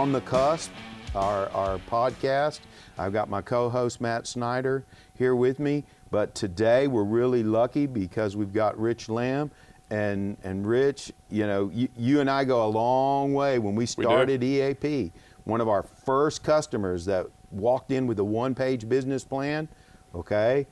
On 0.00 0.12
the 0.12 0.22
Cusp, 0.22 0.70
our, 1.14 1.50
our 1.50 1.76
podcast. 1.90 2.60
I've 2.96 3.12
got 3.12 3.28
my 3.28 3.42
co 3.42 3.68
host 3.68 4.00
Matt 4.00 4.26
Snyder 4.26 4.82
here 5.18 5.36
with 5.36 5.58
me. 5.58 5.84
But 6.10 6.34
today 6.34 6.86
we're 6.86 7.04
really 7.04 7.42
lucky 7.42 7.86
because 7.86 8.34
we've 8.34 8.54
got 8.54 8.80
Rich 8.80 9.10
Lamb. 9.10 9.50
And, 9.90 10.38
and 10.42 10.66
Rich, 10.66 11.12
you 11.28 11.46
know, 11.46 11.70
you, 11.74 11.88
you 11.98 12.20
and 12.20 12.30
I 12.30 12.44
go 12.44 12.64
a 12.64 12.70
long 12.70 13.34
way. 13.34 13.58
When 13.58 13.74
we 13.74 13.84
started 13.84 14.40
We 14.40 14.62
EAP, 14.62 15.12
one 15.44 15.60
of 15.60 15.68
our 15.68 15.82
first 15.82 16.42
customers 16.42 17.04
that 17.04 17.26
walked 17.50 17.92
in 17.92 18.06
with 18.06 18.18
a 18.20 18.24
one 18.24 18.54
page 18.54 18.88
business 18.88 19.22
plan, 19.22 19.68
okay, 20.14 20.66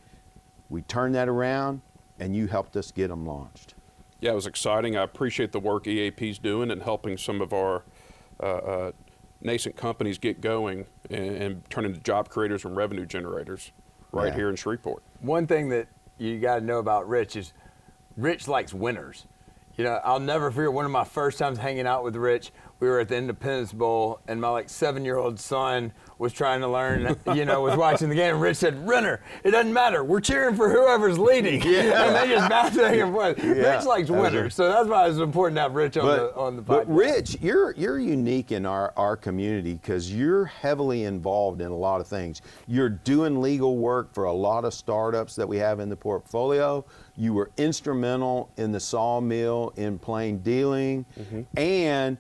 we 0.71 0.81
turned 0.81 1.15
that 1.17 1.29
around 1.29 1.83
and 2.19 2.35
you 2.35 2.47
helped 2.47 2.79
us 2.79 2.91
get 2.91 3.09
them 3.09 3.27
launched. 3.27 3.75
Yeah, 4.23 4.33
it 4.33 4.37
was 4.37 4.47
exciting. 4.47 4.97
I 4.97 5.03
appreciate 5.03 5.53
the 5.53 5.61
work 5.61 5.87
EAP's 5.87 6.39
doing 6.39 6.71
and 6.71 6.83
helping 6.83 7.19
some 7.19 7.43
of 7.43 7.53
our 7.53 7.85
uh, 8.41 8.47
uh, 8.47 8.93
nascent 9.41 9.77
companies 9.77 10.19
get 10.19 10.41
going 10.41 10.87
and, 11.11 11.27
and 11.37 11.71
turn 11.71 11.85
into 11.85 12.01
job 12.01 12.29
creators 12.29 12.65
and 12.65 12.77
revenue 12.77 13.07
generators 13.07 13.73
right 14.13 14.29
Yeah. 14.29 14.35
here 14.35 14.51
in 14.51 14.57
Shreveport. 14.57 15.03
One 15.21 15.47
thing 15.47 15.69
that 15.71 15.89
you 16.19 16.39
got 16.41 16.57
to 16.57 16.61
know 16.65 16.79
about 16.79 17.09
Rich 17.09 17.37
is 17.37 17.53
Rich 18.17 18.49
likes 18.49 18.75
winners. 18.75 19.27
You 19.77 19.85
know, 19.85 20.01
I'll 20.03 20.19
never 20.19 20.51
forget 20.51 20.73
one 20.73 20.85
of 20.85 20.91
my 20.91 21.05
first 21.05 21.39
times 21.39 21.59
hanging 21.59 21.87
out 21.87 22.03
with 22.03 22.17
Rich. 22.17 22.51
We 22.81 22.89
were 22.89 23.01
at 23.01 23.09
the 23.09 23.17
Independence 23.17 23.73
Bowl, 23.73 24.21
and 24.29 24.41
my 24.41 24.51
like 24.51 24.69
seven-year-old 24.69 25.41
son 25.41 25.93
was 26.19 26.33
trying 26.33 26.61
to 26.61 26.69
learn. 26.69 27.17
You 27.35 27.45
know, 27.45 27.61
was 27.61 27.77
watching 27.77 28.09
the 28.09 28.15
game. 28.15 28.35
And 28.35 28.43
Rich 28.43 28.59
said, 28.59 28.87
"Renner, 28.87 29.21
it 29.43 29.51
doesn't 29.51 29.73
matter. 29.73 30.05
We're 30.05 30.21
cheering 30.21 30.55
for 30.55 30.71
whoever's 30.71 31.19
leading." 31.19 31.61
Yeah. 31.63 32.07
and 32.07 32.17
they 32.17 32.35
just 32.35 32.49
bounced 32.49 32.77
back 32.77 32.97
and 32.97 33.13
forth. 33.13 33.39
Yeah. 33.39 33.77
Rich 33.77 33.85
likes 33.85 34.11
winners, 34.11 34.55
so 34.55 34.69
that's 34.69 34.89
why 34.89 35.09
it's 35.09 35.19
important 35.19 35.57
to 35.57 35.63
have 35.63 35.75
Rich 35.75 35.97
on 35.97 36.07
the 36.07 36.35
on 36.37 36.57
the 36.57 36.63
podcast. 36.63 36.67
but 36.67 36.95
Rich, 36.95 37.39
you're 37.41 37.73
you're 37.73 37.99
unique 37.99 38.53
in 38.53 38.65
our, 38.65 38.93
our 38.97 39.17
community 39.17 39.75
because 39.75 40.13
you're 40.13 40.45
heavily 40.45 41.05
involved 41.05 41.61
in 41.61 41.71
a 41.71 41.77
lot 41.77 42.01
of 42.01 42.07
things. 42.07 42.43
You're 42.67 42.91
doing 42.91 43.41
legal 43.41 43.77
work 43.77 44.15
for 44.15 44.25
a 44.25 44.33
lot 44.33 44.65
of 44.65 44.73
startups 44.73 45.35
that 45.37 45.49
we 45.49 45.57
have 45.59 45.81
in 45.81 45.89
the 45.89 45.97
portfolio. 45.97 46.85
You 47.17 47.35
were 47.35 47.51
instrumental 47.57 48.51
in 48.57 48.71
the 48.71 48.81
sawmill 48.81 49.73
in 49.77 49.99
plain 49.99 50.39
dealing, 50.39 51.05
mm-hmm. 51.19 51.43
and 51.59 52.17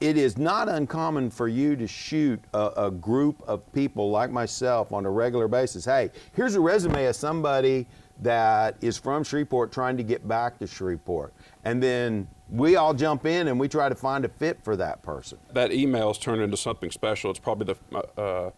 it 0.00 0.16
is 0.16 0.38
not 0.38 0.68
uncommon 0.68 1.30
for 1.30 1.48
you 1.48 1.74
to 1.76 1.86
shoot 1.86 2.40
a, 2.54 2.70
a 2.76 2.90
group 2.90 3.42
of 3.46 3.70
people 3.72 4.10
like 4.10 4.30
myself 4.30 4.92
on 4.92 5.04
a 5.04 5.10
regular 5.10 5.48
basis. 5.48 5.84
Hey, 5.84 6.10
here's 6.34 6.54
a 6.54 6.60
resume 6.60 7.06
of 7.06 7.16
somebody 7.16 7.86
that 8.20 8.76
is 8.80 8.98
from 8.98 9.24
Shreveport 9.24 9.72
trying 9.72 9.96
to 9.96 10.02
get 10.02 10.26
back 10.26 10.58
to 10.58 10.66
Shreveport. 10.66 11.32
And 11.64 11.82
then 11.82 12.28
we 12.50 12.76
all 12.76 12.94
jump 12.94 13.26
in 13.26 13.48
and 13.48 13.58
we 13.58 13.68
try 13.68 13.88
to 13.88 13.94
find 13.94 14.24
a 14.24 14.28
fit 14.28 14.58
for 14.62 14.76
that 14.76 15.02
person. 15.02 15.38
That 15.52 15.72
email's 15.72 16.18
turned 16.18 16.42
into 16.42 16.56
something 16.56 16.90
special. 16.90 17.30
It's 17.30 17.40
probably 17.40 17.74
the, 17.90 17.98
uh, 18.20 18.50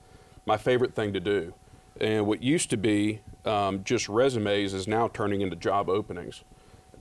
my 0.47 0.57
favorite 0.57 0.95
thing 0.95 1.13
to 1.13 1.21
do. 1.21 1.55
And 2.01 2.27
what 2.27 2.43
used 2.43 2.71
to 2.71 2.77
be 2.77 3.21
um, 3.45 3.85
just 3.85 4.09
resumes 4.09 4.73
is 4.73 4.89
now 4.89 5.09
turning 5.09 5.41
into 5.41 5.57
job 5.57 5.89
openings. 5.89 6.45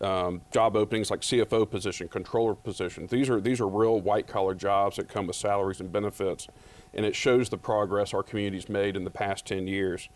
Um, 0.01 0.41
job 0.51 0.77
openings 0.77 1.11
like 1.11 1.21
CFO 1.21 1.69
position, 1.69 2.07
controller 2.07 2.55
position. 2.55 3.07
These 3.07 3.29
are 3.29 3.41
these 3.41 3.59
are 3.59 3.67
real 3.67 3.99
white 3.99 4.27
collar 4.27 4.55
jobs 4.55 4.95
that 4.95 5.09
come 5.09 5.27
with 5.27 5.35
salaries 5.35 5.81
and 5.81 5.91
benefits, 5.91 6.47
and 6.93 7.05
it 7.05 7.15
shows 7.15 7.49
the 7.49 7.57
progress 7.57 8.13
our 8.13 8.23
community's 8.23 8.69
made 8.69 8.95
in 8.95 9.03
the 9.03 9.09
past 9.11 9.45
10 9.45 9.67
years. 9.67 10.07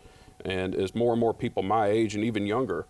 And 0.44 0.74
as 0.74 0.94
more 0.94 1.12
and 1.12 1.20
more 1.20 1.34
people 1.34 1.62
my 1.62 1.88
age 1.88 2.14
and 2.14 2.24
even 2.24 2.46
younger 2.46 2.86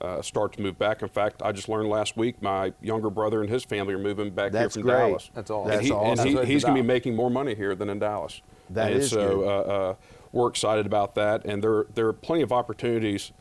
uh, 0.00 0.22
start 0.22 0.54
to 0.54 0.62
move 0.62 0.78
back, 0.78 1.02
in 1.02 1.08
fact, 1.08 1.42
I 1.42 1.52
just 1.52 1.68
learned 1.68 1.90
last 1.90 2.16
week 2.16 2.40
my 2.40 2.72
younger 2.80 3.10
brother 3.10 3.42
and 3.42 3.50
his 3.50 3.64
family 3.64 3.92
are 3.92 3.98
moving 3.98 4.30
back 4.30 4.52
That's 4.52 4.74
here 4.74 4.82
from 4.82 4.90
great. 4.90 4.98
Dallas. 5.08 5.30
That's 5.34 5.50
awesome. 5.50 5.70
And, 5.70 5.78
That's 5.78 5.86
he, 5.86 5.92
awesome. 5.92 6.10
and 6.20 6.28
he- 6.30 6.34
That's 6.34 6.48
he's 6.48 6.64
going 6.64 6.76
to 6.76 6.82
be 6.82 6.86
making 6.86 7.14
more 7.14 7.30
money 7.30 7.54
here 7.56 7.74
than 7.74 7.90
in 7.90 7.98
Dallas. 7.98 8.40
That 8.70 8.92
and 8.92 9.02
is 9.02 9.10
so 9.10 9.38
good. 9.38 9.46
Uh, 9.46 9.60
uh, 9.90 9.94
we're 10.32 10.48
excited 10.48 10.86
about 10.86 11.14
that, 11.16 11.44
and 11.44 11.62
there 11.62 11.84
there 11.94 12.06
are 12.06 12.12
plenty 12.14 12.42
of 12.42 12.52
opportunities. 12.52 13.32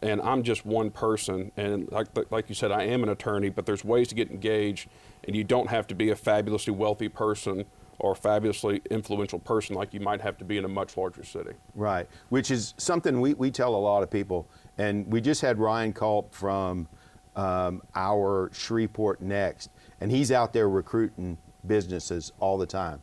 And 0.00 0.20
I'm 0.20 0.44
just 0.44 0.64
one 0.64 0.90
person, 0.90 1.50
and 1.56 1.90
like 1.90 2.06
like 2.30 2.48
you 2.48 2.54
said, 2.54 2.70
I 2.70 2.84
am 2.84 3.02
an 3.02 3.08
attorney, 3.08 3.48
but 3.48 3.66
there's 3.66 3.84
ways 3.84 4.06
to 4.08 4.14
get 4.14 4.30
engaged, 4.30 4.88
and 5.24 5.34
you 5.34 5.42
don't 5.42 5.68
have 5.68 5.88
to 5.88 5.94
be 5.94 6.10
a 6.10 6.16
fabulously 6.16 6.72
wealthy 6.72 7.08
person 7.08 7.64
or 7.98 8.12
a 8.12 8.16
fabulously 8.16 8.80
influential 8.90 9.38
person 9.38 9.74
like 9.74 9.92
you 9.92 10.00
might 10.00 10.20
have 10.20 10.38
to 10.38 10.44
be 10.44 10.56
in 10.56 10.64
a 10.64 10.68
much 10.68 10.96
larger 10.96 11.24
city. 11.24 11.50
Right, 11.74 12.08
which 12.28 12.50
is 12.50 12.74
something 12.76 13.20
we, 13.20 13.34
we 13.34 13.50
tell 13.50 13.74
a 13.74 13.76
lot 13.76 14.02
of 14.02 14.10
people. 14.10 14.48
And 14.78 15.04
we 15.10 15.20
just 15.20 15.40
had 15.40 15.58
Ryan 15.58 15.92
Culp 15.92 16.32
from 16.32 16.86
um, 17.34 17.82
our 17.94 18.50
Shreveport 18.52 19.20
Next, 19.20 19.70
and 20.00 20.10
he's 20.10 20.30
out 20.30 20.52
there 20.52 20.68
recruiting 20.68 21.38
businesses 21.66 22.32
all 22.38 22.56
the 22.56 22.66
time. 22.66 23.00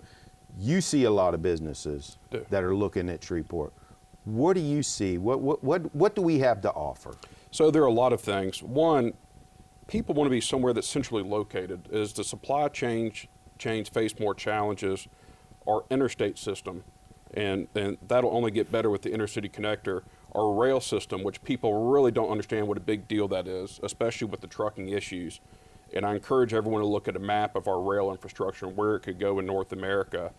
You 0.57 0.79
see 0.79 1.03
a 1.03 1.11
lot 1.11 1.33
of 1.33 1.41
businesses 1.41 2.17
that 2.49 2.63
are 2.63 2.73
looking 2.73 3.09
at 3.09 3.21
Shreveport. 3.21 3.73
What 4.25 4.53
do 4.53 4.59
you 4.59 4.83
see? 4.83 5.17
What, 5.17 5.39
what, 5.39 5.63
what, 5.63 5.95
what 5.95 6.15
do 6.15 6.21
we 6.21 6.39
have 6.39 6.61
to 6.61 6.71
offer? 6.71 7.15
So 7.51 7.71
there 7.71 7.83
are 7.83 7.87
a 7.87 7.93
lot 7.93 8.11
of 8.11 8.21
things. 8.21 8.61
One, 8.61 9.13
people 9.87 10.15
want 10.15 10.25
to 10.25 10.31
be 10.31 10.41
somewhere 10.41 10.73
that's 10.73 10.87
centrally 10.87 11.23
located. 11.23 11.87
As 11.93 12.13
the 12.13 12.23
supply 12.23 12.67
chain 12.69 13.13
chains 13.57 13.87
face 13.87 14.19
more 14.19 14.33
challenges, 14.33 15.07
our 15.67 15.85
interstate 15.89 16.37
system, 16.37 16.83
and, 17.33 17.67
and 17.75 17.97
that'll 18.07 18.35
only 18.35 18.51
get 18.51 18.71
better 18.71 18.89
with 18.89 19.03
the 19.03 19.09
intercity 19.09 19.51
connector, 19.51 20.01
our 20.33 20.53
rail 20.53 20.79
system, 20.79 21.23
which 21.23 21.43
people 21.43 21.89
really 21.91 22.11
don't 22.11 22.29
understand 22.29 22.67
what 22.67 22.77
a 22.77 22.81
big 22.81 23.07
deal 23.07 23.27
that 23.27 23.47
is, 23.47 23.79
especially 23.83 24.27
with 24.27 24.41
the 24.41 24.47
trucking 24.47 24.89
issues. 24.89 25.39
And 25.93 26.05
I 26.05 26.15
encourage 26.15 26.53
everyone 26.53 26.81
to 26.81 26.87
look 26.87 27.07
at 27.07 27.15
a 27.15 27.19
map 27.19 27.55
of 27.55 27.67
our 27.67 27.79
rail 27.79 28.11
infrastructure 28.11 28.65
and 28.65 28.75
where 28.75 28.95
it 28.95 29.01
could 29.01 29.19
go 29.19 29.39
in 29.39 29.45
North 29.45 29.71
America. 29.71 30.31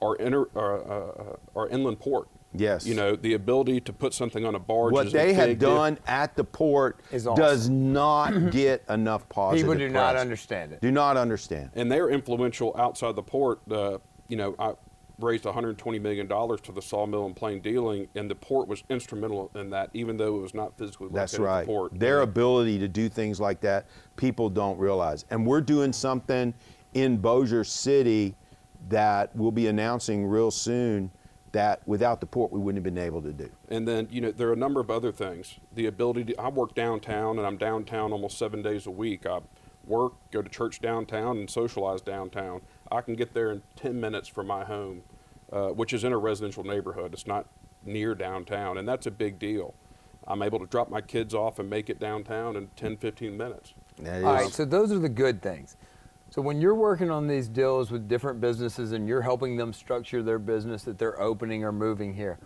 Our, 0.00 0.16
inter, 0.16 0.46
uh, 0.54 0.60
uh, 0.60 1.36
our 1.56 1.68
inland 1.68 2.00
port. 2.00 2.28
Yes. 2.54 2.86
You 2.86 2.94
know, 2.94 3.16
the 3.16 3.34
ability 3.34 3.80
to 3.82 3.92
put 3.92 4.14
something 4.14 4.44
on 4.44 4.54
a 4.54 4.58
barge. 4.58 4.92
What 4.92 5.08
is 5.08 5.14
a 5.14 5.16
they 5.16 5.32
have 5.34 5.48
big 5.48 5.58
deal. 5.58 5.74
done 5.74 5.98
at 6.06 6.36
the 6.36 6.44
port 6.44 7.00
Is 7.10 7.26
awesome. 7.26 7.42
does 7.44 7.68
not 7.68 8.50
get 8.50 8.84
enough 8.88 9.28
positive 9.28 9.66
People 9.66 9.78
do 9.78 9.88
not 9.92 10.16
understand 10.16 10.72
it. 10.72 10.80
Do 10.80 10.90
not 10.92 11.16
understand. 11.16 11.70
and 11.74 11.90
they're 11.90 12.10
influential 12.10 12.74
outside 12.78 13.16
the 13.16 13.22
port. 13.22 13.60
Uh, 13.70 13.98
you 14.28 14.36
know, 14.36 14.54
I 14.58 14.74
raised 15.20 15.44
120 15.44 15.98
million 15.98 16.26
dollars 16.26 16.60
to 16.62 16.72
the 16.72 16.82
sawmill 16.82 17.26
and 17.26 17.34
plain 17.36 17.60
dealing, 17.60 18.08
and 18.14 18.30
the 18.30 18.34
port 18.34 18.68
was 18.68 18.82
instrumental 18.88 19.50
in 19.54 19.70
that, 19.70 19.90
even 19.92 20.16
though 20.16 20.36
it 20.36 20.40
was 20.40 20.54
not 20.54 20.76
physically 20.78 21.06
located 21.06 21.20
That's 21.20 21.34
at 21.34 21.60
the 21.60 21.66
port. 21.66 21.98
Their 21.98 22.18
Yeah. 22.18 22.24
ability 22.24 22.78
to 22.80 22.88
do 22.88 23.08
things 23.08 23.40
like 23.40 23.60
that, 23.60 23.86
people 24.16 24.48
don't 24.48 24.78
realize. 24.78 25.24
And 25.30 25.46
we're 25.46 25.60
doing 25.60 25.92
something 25.92 26.54
in 26.94 27.16
Bossier 27.16 27.64
City 27.64 28.34
that 28.88 29.34
we'll 29.34 29.50
be 29.52 29.66
announcing 29.68 30.26
real 30.26 30.50
soon 30.50 31.10
that 31.54 31.80
without 31.86 32.20
the 32.20 32.26
port 32.26 32.52
we 32.52 32.58
wouldn't 32.58 32.84
have 32.84 32.94
been 32.94 33.02
able 33.02 33.22
to 33.22 33.32
do. 33.32 33.48
And 33.68 33.86
then, 33.86 34.08
you 34.10 34.20
know, 34.20 34.32
there 34.32 34.48
are 34.48 34.52
a 34.52 34.56
number 34.56 34.80
of 34.80 34.90
other 34.90 35.12
things. 35.12 35.54
The 35.72 35.86
ability 35.86 36.24
to, 36.24 36.40
I 36.40 36.48
work 36.48 36.74
downtown 36.74 37.38
and 37.38 37.46
I'm 37.46 37.56
downtown 37.56 38.12
almost 38.12 38.36
seven 38.38 38.60
days 38.60 38.86
a 38.86 38.90
week. 38.90 39.24
I 39.24 39.38
work, 39.86 40.14
go 40.32 40.42
to 40.42 40.48
church 40.48 40.80
downtown, 40.80 41.38
and 41.38 41.48
socialize 41.48 42.00
downtown. 42.00 42.60
I 42.90 43.00
can 43.02 43.14
get 43.14 43.34
there 43.34 43.52
in 43.52 43.62
10 43.76 43.98
minutes 44.00 44.26
from 44.28 44.48
my 44.48 44.64
home, 44.64 45.02
uh, 45.52 45.68
which 45.68 45.92
is 45.92 46.02
in 46.02 46.12
a 46.12 46.18
residential 46.18 46.64
neighborhood. 46.64 47.12
It's 47.14 47.26
not 47.26 47.46
near 47.84 48.16
downtown, 48.16 48.78
and 48.78 48.88
that's 48.88 49.06
a 49.06 49.10
big 49.12 49.38
deal. 49.38 49.74
I'm 50.26 50.42
able 50.42 50.58
to 50.58 50.66
drop 50.66 50.90
my 50.90 51.02
kids 51.02 51.34
off 51.34 51.60
and 51.60 51.70
make 51.70 51.88
it 51.88 52.00
downtown 52.00 52.56
in 52.56 52.68
10, 52.76 52.96
15 52.96 53.36
minutes. 53.36 53.74
That 54.00 54.24
All 54.24 54.34
is- 54.36 54.42
right, 54.42 54.52
so 54.52 54.64
those 54.64 54.90
are 54.90 54.98
the 54.98 55.08
good 55.08 55.40
things. 55.40 55.76
So 56.34 56.42
when 56.42 56.60
you're 56.60 56.74
working 56.74 57.12
on 57.12 57.28
these 57.28 57.46
deals 57.46 57.92
with 57.92 58.08
different 58.08 58.40
businesses 58.40 58.90
and 58.90 59.06
you're 59.06 59.22
helping 59.22 59.56
them 59.56 59.72
structure 59.72 60.20
their 60.20 60.40
business 60.40 60.82
that 60.82 60.98
they're 60.98 61.22
opening 61.22 61.62
or 61.62 61.70
moving 61.70 62.12
here, 62.12 62.40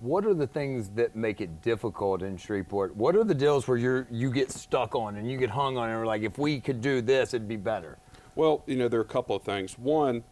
what 0.00 0.26
are 0.26 0.34
the 0.34 0.46
things 0.46 0.90
that 0.90 1.16
make 1.16 1.40
it 1.40 1.62
difficult 1.62 2.20
in 2.20 2.36
Shreveport? 2.36 2.94
What 2.94 3.16
are 3.16 3.24
the 3.24 3.34
deals 3.34 3.66
where 3.66 3.78
you 3.78 4.06
you 4.10 4.30
get 4.30 4.50
stuck 4.50 4.94
on 4.94 5.16
and 5.16 5.30
you 5.30 5.38
get 5.38 5.48
hung 5.48 5.78
on 5.78 5.88
and 5.88 5.98
are 5.98 6.04
like, 6.04 6.20
if 6.20 6.36
we 6.36 6.60
could 6.60 6.82
do 6.82 7.00
this, 7.00 7.32
it'd 7.32 7.48
be 7.48 7.56
better? 7.56 7.96
Well, 8.34 8.62
you 8.66 8.76
know, 8.76 8.88
there 8.88 9.00
are 9.00 9.04
a 9.04 9.06
couple 9.06 9.34
of 9.34 9.42
things. 9.42 9.78
One, 9.78 10.22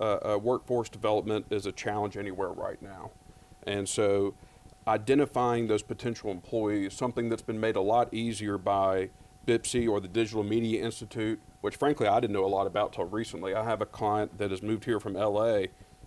uh, 0.00 0.04
uh, 0.04 0.38
workforce 0.38 0.88
development 0.88 1.44
is 1.50 1.66
a 1.66 1.72
challenge 1.72 2.16
anywhere 2.16 2.48
right 2.48 2.80
now. 2.80 3.10
And 3.66 3.86
so 3.86 4.32
identifying 4.88 5.66
those 5.66 5.82
potential 5.82 6.30
employees, 6.30 6.94
something 6.94 7.28
that's 7.28 7.42
been 7.42 7.60
made 7.60 7.76
a 7.76 7.82
lot 7.82 8.14
easier 8.14 8.56
by 8.56 9.10
BPCC 9.46 9.86
or 9.86 10.00
the 10.00 10.08
Digital 10.08 10.42
Media 10.42 10.82
Institute, 10.82 11.42
which 11.64 11.76
frankly 11.76 12.06
I 12.06 12.20
didn't 12.20 12.34
know 12.34 12.44
a 12.44 12.46
lot 12.46 12.66
about 12.66 12.92
till 12.92 13.06
recently. 13.06 13.54
I 13.54 13.64
have 13.64 13.80
a 13.80 13.86
client 13.86 14.36
that 14.36 14.50
has 14.50 14.60
moved 14.60 14.84
here 14.84 15.00
from 15.00 15.14
LA 15.14 15.62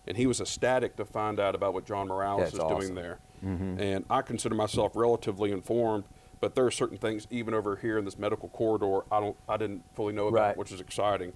and 0.05 0.15
he 0.15 0.27
was 0.27 0.39
ecstatic 0.39 0.95
to 0.97 1.03
find 1.03 1.39
out 1.39 1.55
about 1.55 1.73
what 1.73 1.83
John 1.83 2.07
Morales 2.09 2.41
That's 2.41 2.53
is 2.53 2.59
awesome. 2.59 2.79
doing 2.79 2.93
there. 2.93 3.17
And 3.41 4.05
I 4.07 4.21
consider 4.21 4.53
myself 4.53 4.91
relatively 4.95 5.51
informed, 5.51 6.03
but 6.41 6.53
there 6.53 6.63
are 6.67 6.69
certain 6.71 6.99
things 6.99 7.25
even 7.31 7.55
over 7.55 7.75
here 7.75 7.97
in 7.97 8.05
this 8.05 8.19
medical 8.19 8.49
corridor 8.49 9.01
I 9.11 9.19
don't 9.19 9.35
I 9.49 9.57
didn't 9.57 9.83
fully 9.95 10.13
know 10.13 10.27
about, 10.27 10.39
Right. 10.39 10.57
which 10.57 10.71
is 10.71 10.79
exciting. 10.79 11.33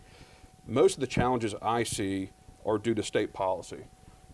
Most 0.68 0.94
of 0.97 1.00
the 1.00 1.07
challenges 1.07 1.56
I 1.59 1.81
see 1.81 2.29
are 2.63 2.77
due 2.77 2.94
to 2.94 3.01
state 3.01 3.33
policy. 3.33 3.85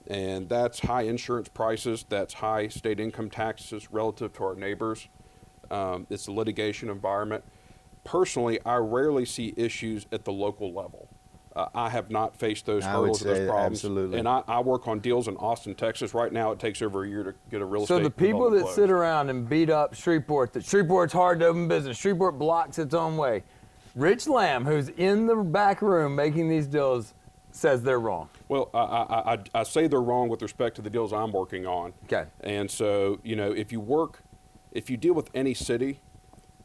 And 0.06 0.50
that's 0.50 0.80
high 0.80 1.04
insurance 1.04 1.48
prices, 1.48 2.06
that's 2.10 2.34
high 2.34 2.68
state 2.68 3.00
income 3.00 3.30
taxes 3.30 3.90
relative 3.90 4.34
to 4.34 4.44
our 4.44 4.56
neighbors. 4.56 5.08
Um, 5.72 6.08
it's 6.10 6.26
the 6.26 6.34
litigation 6.34 6.90
environment. 6.90 7.46
Personally, 8.08 8.60
I 8.66 8.78
rarely 8.78 9.26
see 9.26 9.54
issues 9.58 10.06
at 10.14 10.24
the 10.24 10.32
local 10.32 10.74
level. 10.74 11.10
uh, 11.58 11.68
I 11.76 11.90
have 11.90 12.10
not 12.10 12.38
faced 12.38 12.66
those 12.66 12.86
I 12.86 12.96
would 12.98 13.08
hurdles 13.08 13.22
or 13.22 13.26
say 13.26 13.40
those 13.40 13.50
problems. 13.50 13.78
absolutely. 13.80 14.20
And 14.20 14.28
I, 14.28 14.44
I 14.48 14.60
work 14.62 14.88
on 14.88 15.00
deals 15.00 15.28
in 15.28 15.36
Austin, 15.38 15.76
Texas. 15.76 16.14
Right 16.14 16.32
now, 16.32 16.52
it 16.52 16.60
takes 16.60 16.82
over 16.82 17.04
a 17.04 17.10
year 17.10 17.24
to 17.24 17.34
get 17.52 17.62
a 17.62 17.66
real 17.66 17.86
So 17.86 17.96
estate. 17.96 18.04
So 18.04 18.04
the 18.04 18.12
people 18.12 18.44
development 18.46 18.68
that 18.68 18.76
sit 18.76 18.90
around 18.92 19.30
and 19.30 19.50
beat 19.50 19.70
up 19.70 19.94
Shreveport, 19.94 20.54
that 20.54 20.64
Shreveport's 20.64 21.12
hard 21.14 21.40
to 21.40 21.48
open 21.48 21.68
business, 21.68 21.98
Shreveport 21.98 22.38
blocks 22.40 22.80
its 22.80 22.94
own 22.94 23.18
way. 23.18 23.44
Rich 23.96 24.28
Lamb, 24.28 24.64
who's 24.64 24.90
in 24.90 25.26
the 25.26 25.36
back 25.36 25.82
room 25.82 26.16
making 26.16 26.48
these 26.48 26.68
deals, 26.68 27.14
says 27.52 27.82
they're 27.82 28.00
wrong. 28.00 28.30
Well, 28.48 28.70
I, 28.74 28.78
I, 28.78 29.34
I, 29.34 29.40
I 29.56 29.64
say 29.64 29.88
they're 29.88 30.00
wrong 30.02 30.30
with 30.30 30.44
respect 30.44 30.76
to 30.76 30.82
the 30.84 30.90
deals 30.92 31.12
I'm 31.12 31.32
working 31.32 31.66
on. 31.66 31.92
Okay. 32.06 32.26
And 32.42 32.70
so, 32.70 33.20
you 33.24 33.36
know, 33.36 33.52
if 33.52 33.72
you 33.72 33.80
work, 33.80 34.22
if 34.72 34.92
you 34.92 34.98
deal 34.98 35.14
with 35.16 35.32
any 35.34 35.56
city, 35.56 36.00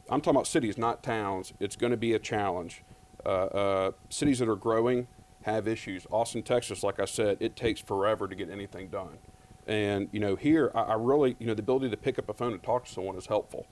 I'm 0.08 0.20
talking 0.20 0.36
about 0.36 0.46
cities, 0.46 0.76
not 0.76 1.02
towns, 1.02 1.52
it's 1.60 1.76
going 1.76 1.90
to 1.90 1.96
be 1.96 2.12
a 2.14 2.18
challenge. 2.18 2.82
Uh, 3.24 3.28
uh, 3.28 3.90
cities 4.08 4.40
that 4.40 4.48
are 4.48 4.56
growing 4.56 5.06
have 5.42 5.68
issues. 5.68 6.06
Austin, 6.10 6.42
Texas, 6.42 6.82
like 6.82 7.00
I 7.00 7.04
said, 7.04 7.36
it 7.40 7.56
takes 7.56 7.80
forever 7.80 8.28
to 8.28 8.34
get 8.34 8.50
anything 8.50 8.88
done. 8.88 9.18
And, 9.66 10.08
you 10.12 10.20
know, 10.20 10.34
here, 10.34 10.72
I, 10.74 10.80
I 10.80 10.94
really, 10.94 11.36
you 11.38 11.46
know, 11.46 11.54
the 11.54 11.62
ability 11.62 11.90
to 11.90 11.96
pick 11.96 12.18
up 12.18 12.28
a 12.28 12.34
phone 12.34 12.52
and 12.52 12.62
talk 12.62 12.84
to 12.86 12.92
someone 12.92 13.16
is 13.16 13.26
helpful. 13.26 13.66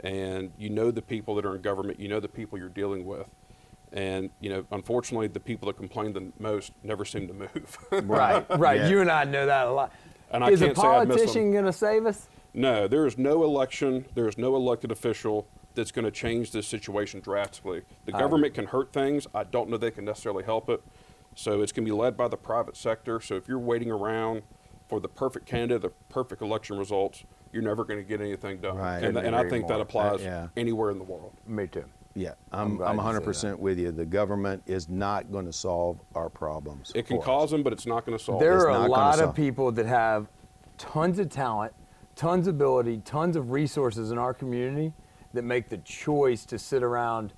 And 0.00 0.52
you 0.58 0.70
know 0.70 0.90
the 0.90 1.02
people 1.02 1.34
that 1.36 1.44
are 1.44 1.54
in 1.54 1.62
government, 1.62 2.00
you 2.00 2.08
know 2.08 2.20
the 2.20 2.28
people 2.28 2.58
you're 2.58 2.68
dealing 2.68 3.04
with. 3.04 3.28
And, 3.92 4.30
you 4.40 4.50
know, 4.50 4.64
unfortunately, 4.70 5.28
the 5.28 5.40
people 5.40 5.66
that 5.66 5.76
complain 5.76 6.12
the 6.12 6.32
most 6.38 6.72
never 6.82 7.04
seem 7.04 7.28
to 7.28 7.34
move. 7.34 7.78
Right, 8.08 8.44
right. 8.58 8.80
Yeah. 8.80 8.88
You 8.88 9.00
and 9.00 9.10
I 9.10 9.24
know 9.24 9.46
that 9.46 9.66
a 9.66 9.70
lot. 9.70 9.92
And 10.30 10.42
I 10.42 10.50
Is 10.50 10.60
can't 10.60 10.72
a 10.72 10.80
say 10.80 10.86
I've 10.86 11.08
missed 11.08 11.18
politician 11.18 11.52
going 11.52 11.66
to 11.66 11.72
save 11.72 12.06
us? 12.06 12.28
No, 12.54 12.88
there 12.88 13.06
is 13.06 13.18
no 13.18 13.44
election, 13.44 14.06
there 14.14 14.28
is 14.28 14.38
no 14.38 14.56
elected 14.56 14.90
official 14.90 15.46
that's 15.74 15.92
going 15.92 16.04
to 16.04 16.10
change 16.10 16.52
this 16.52 16.66
situation 16.66 17.20
drastically. 17.20 17.82
The 18.04 18.12
government 18.12 18.54
can 18.54 18.66
hurt 18.66 18.92
things. 18.92 19.26
I 19.34 19.44
don't 19.44 19.68
know 19.68 19.76
they 19.76 19.90
can 19.90 20.04
necessarily 20.04 20.44
help 20.44 20.68
it. 20.68 20.82
So 21.34 21.62
it's 21.62 21.72
going 21.72 21.86
to 21.86 21.90
be 21.92 21.96
led 21.96 22.16
by 22.16 22.28
the 22.28 22.36
private 22.36 22.76
sector. 22.76 23.20
So 23.20 23.36
if 23.36 23.48
you're 23.48 23.58
waiting 23.58 23.90
around 23.90 24.42
for 24.88 25.00
the 25.00 25.08
perfect 25.08 25.46
candidate, 25.46 25.82
the 25.82 25.92
perfect 26.12 26.42
election 26.42 26.76
results, 26.76 27.24
you're 27.52 27.62
never 27.62 27.84
going 27.84 27.98
to 27.98 28.04
get 28.04 28.20
anything 28.20 28.58
done. 28.58 28.76
Right. 28.76 29.02
And, 29.02 29.16
and 29.16 29.34
I 29.34 29.48
think 29.48 29.62
more. 29.62 29.70
that 29.70 29.80
applies 29.80 30.20
Uh, 30.20 30.24
yeah. 30.24 30.48
anywhere 30.56 30.90
in 30.90 30.98
the 30.98 31.04
world. 31.04 31.32
Me 31.46 31.66
too. 31.66 31.84
Yeah, 32.14 32.34
I'm 32.52 32.82
I'm, 32.82 33.00
I'm, 33.00 33.22
100% 33.22 33.58
with 33.58 33.78
you. 33.78 33.90
The 33.90 34.04
government 34.04 34.62
is 34.66 34.86
not 34.90 35.32
going 35.32 35.46
to 35.46 35.52
solve 35.52 35.98
our 36.14 36.28
problems. 36.28 36.92
It 36.94 37.06
can 37.06 37.16
for 37.16 37.22
us. 37.22 37.26
cause 37.26 37.50
them, 37.50 37.62
but 37.62 37.72
it's 37.72 37.86
not 37.86 38.04
going 38.04 38.18
to 38.18 38.22
solve 38.22 38.38
them. 38.38 38.46
There 38.46 38.58
them. 38.64 38.82
are 38.82 38.86
a 38.86 38.88
lot 38.88 39.18
of 39.18 39.34
people 39.34 39.72
that 39.72 39.86
have 39.86 40.28
tons 40.76 41.18
of 41.18 41.30
talent, 41.30 41.72
tons 42.14 42.46
of 42.48 42.54
ability, 42.56 43.00
tons 43.06 43.34
of 43.34 43.50
resources 43.50 44.10
in 44.10 44.18
our 44.18 44.34
community 44.34 44.92
that 45.34 45.42
make 45.42 45.68
the 45.68 45.78
choice 45.78 46.44
to 46.46 46.58
sit 46.58 46.82
around 46.82 47.32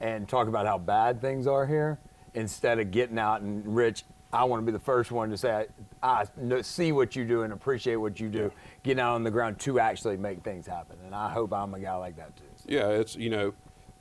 and 0.00 0.28
talk 0.28 0.48
about 0.48 0.66
how 0.66 0.78
bad 0.78 1.20
things 1.20 1.46
are 1.46 1.66
here 1.66 1.98
instead 2.34 2.78
of 2.78 2.90
getting 2.90 3.18
out 3.18 3.40
and 3.40 3.64
rich. 3.74 4.04
I 4.32 4.44
want 4.44 4.62
to 4.62 4.66
be 4.66 4.72
the 4.72 4.84
first 4.84 5.10
one 5.10 5.30
to 5.30 5.38
say, 5.38 5.66
I, 6.02 6.24
I 6.52 6.60
see 6.62 6.92
what 6.92 7.16
you 7.16 7.24
do 7.24 7.42
and 7.42 7.52
appreciate 7.52 7.96
what 7.96 8.20
you 8.20 8.28
do, 8.28 8.52
getting 8.82 9.00
out 9.00 9.14
on 9.14 9.24
the 9.24 9.30
ground 9.30 9.58
to 9.60 9.80
actually 9.80 10.18
make 10.18 10.42
things 10.42 10.66
happen. 10.66 10.98
And 11.04 11.14
I 11.14 11.30
hope 11.30 11.52
I'm 11.52 11.72
a 11.74 11.80
guy 11.80 11.94
like 11.94 12.16
that 12.16 12.36
too. 12.36 12.44
Yeah, 12.66 12.88
it's 12.88 13.16
you 13.16 13.30
know, 13.30 13.54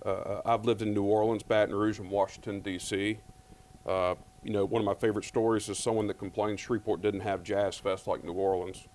uh, 0.06 0.42
I've 0.46 0.66
lived 0.66 0.82
in 0.82 0.94
New 0.94 1.04
Orleans, 1.04 1.44
Baton 1.44 1.74
Rouge, 1.74 2.00
and 2.00 2.10
Washington 2.10 2.60
D.C. 2.60 3.20
Uh, 3.86 4.16
you 4.44 4.52
know, 4.52 4.66
one 4.66 4.82
of 4.82 4.86
my 4.86 4.94
favorite 4.94 5.26
stories 5.26 5.70
is 5.70 5.80
someone 5.80 6.08
that 6.08 6.18
complained 6.18 6.60
Shreveport 6.60 7.02
didn't 7.02 7.22
have 7.22 7.42
Jazz 7.44 7.78
Fest 7.78 8.06
like 8.06 8.24
New 8.24 8.34
Orleans, 8.34 8.88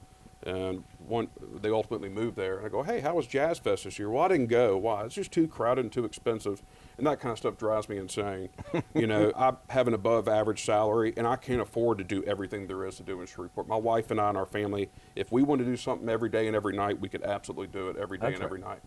and 0.45 0.83
one 1.07 1.29
they 1.61 1.71
ultimately 1.71 2.09
moved 2.09 2.37
there. 2.37 2.59
And 2.59 2.67
I 2.67 2.69
go, 2.69 2.83
hey, 2.83 3.01
how 3.01 3.15
was 3.15 3.27
Jazz 3.27 3.59
Fest 3.59 3.85
this 3.85 3.99
year? 3.99 4.11
Well, 4.11 4.25
I 4.25 4.29
didn't 4.29 4.47
go. 4.47 4.77
Why? 4.77 5.05
It's 5.05 5.15
just 5.15 5.33
too 5.33 5.47
crowded 5.47 5.85
and 5.85 5.93
too 5.93 6.05
expensive, 6.05 6.63
and 6.99 7.07
that 7.07 7.21
kind 7.21 7.33
of 7.33 7.39
stuff 7.39 7.57
drives 7.57 7.89
me 7.89 7.97
insane. 7.97 8.49
you 8.95 9.07
know, 9.07 9.33
I 9.37 9.53
have 9.73 9.89
an 9.89 9.95
above 9.95 10.29
average 10.29 10.65
salary, 10.65 11.13
and 11.17 11.27
I 11.27 11.37
can't 11.37 11.61
afford 11.61 11.99
to 11.99 12.05
do 12.05 12.23
everything 12.25 12.67
there 12.67 12.85
is 12.87 12.97
to 12.97 13.03
do 13.03 13.21
in 13.21 13.27
Shreveport. 13.27 13.69
My 13.69 13.77
wife 13.77 14.11
and 14.11 14.21
I 14.21 14.29
and 14.29 14.39
our 14.39 14.47
family, 14.47 14.91
if 15.17 15.31
we 15.33 15.43
want 15.43 15.61
to 15.61 15.65
do 15.65 15.77
something 15.77 16.09
every 16.09 16.29
day 16.29 16.47
and 16.47 16.57
every 16.57 16.75
night, 16.77 17.01
we 17.01 17.09
could 17.09 17.23
absolutely 17.23 17.69
do 17.69 17.89
it 17.89 17.97
every 17.97 18.19
day 18.19 18.27
That's 18.27 18.35
and 18.35 18.41
right. 18.41 18.47
every 18.47 18.61
night. 18.61 18.81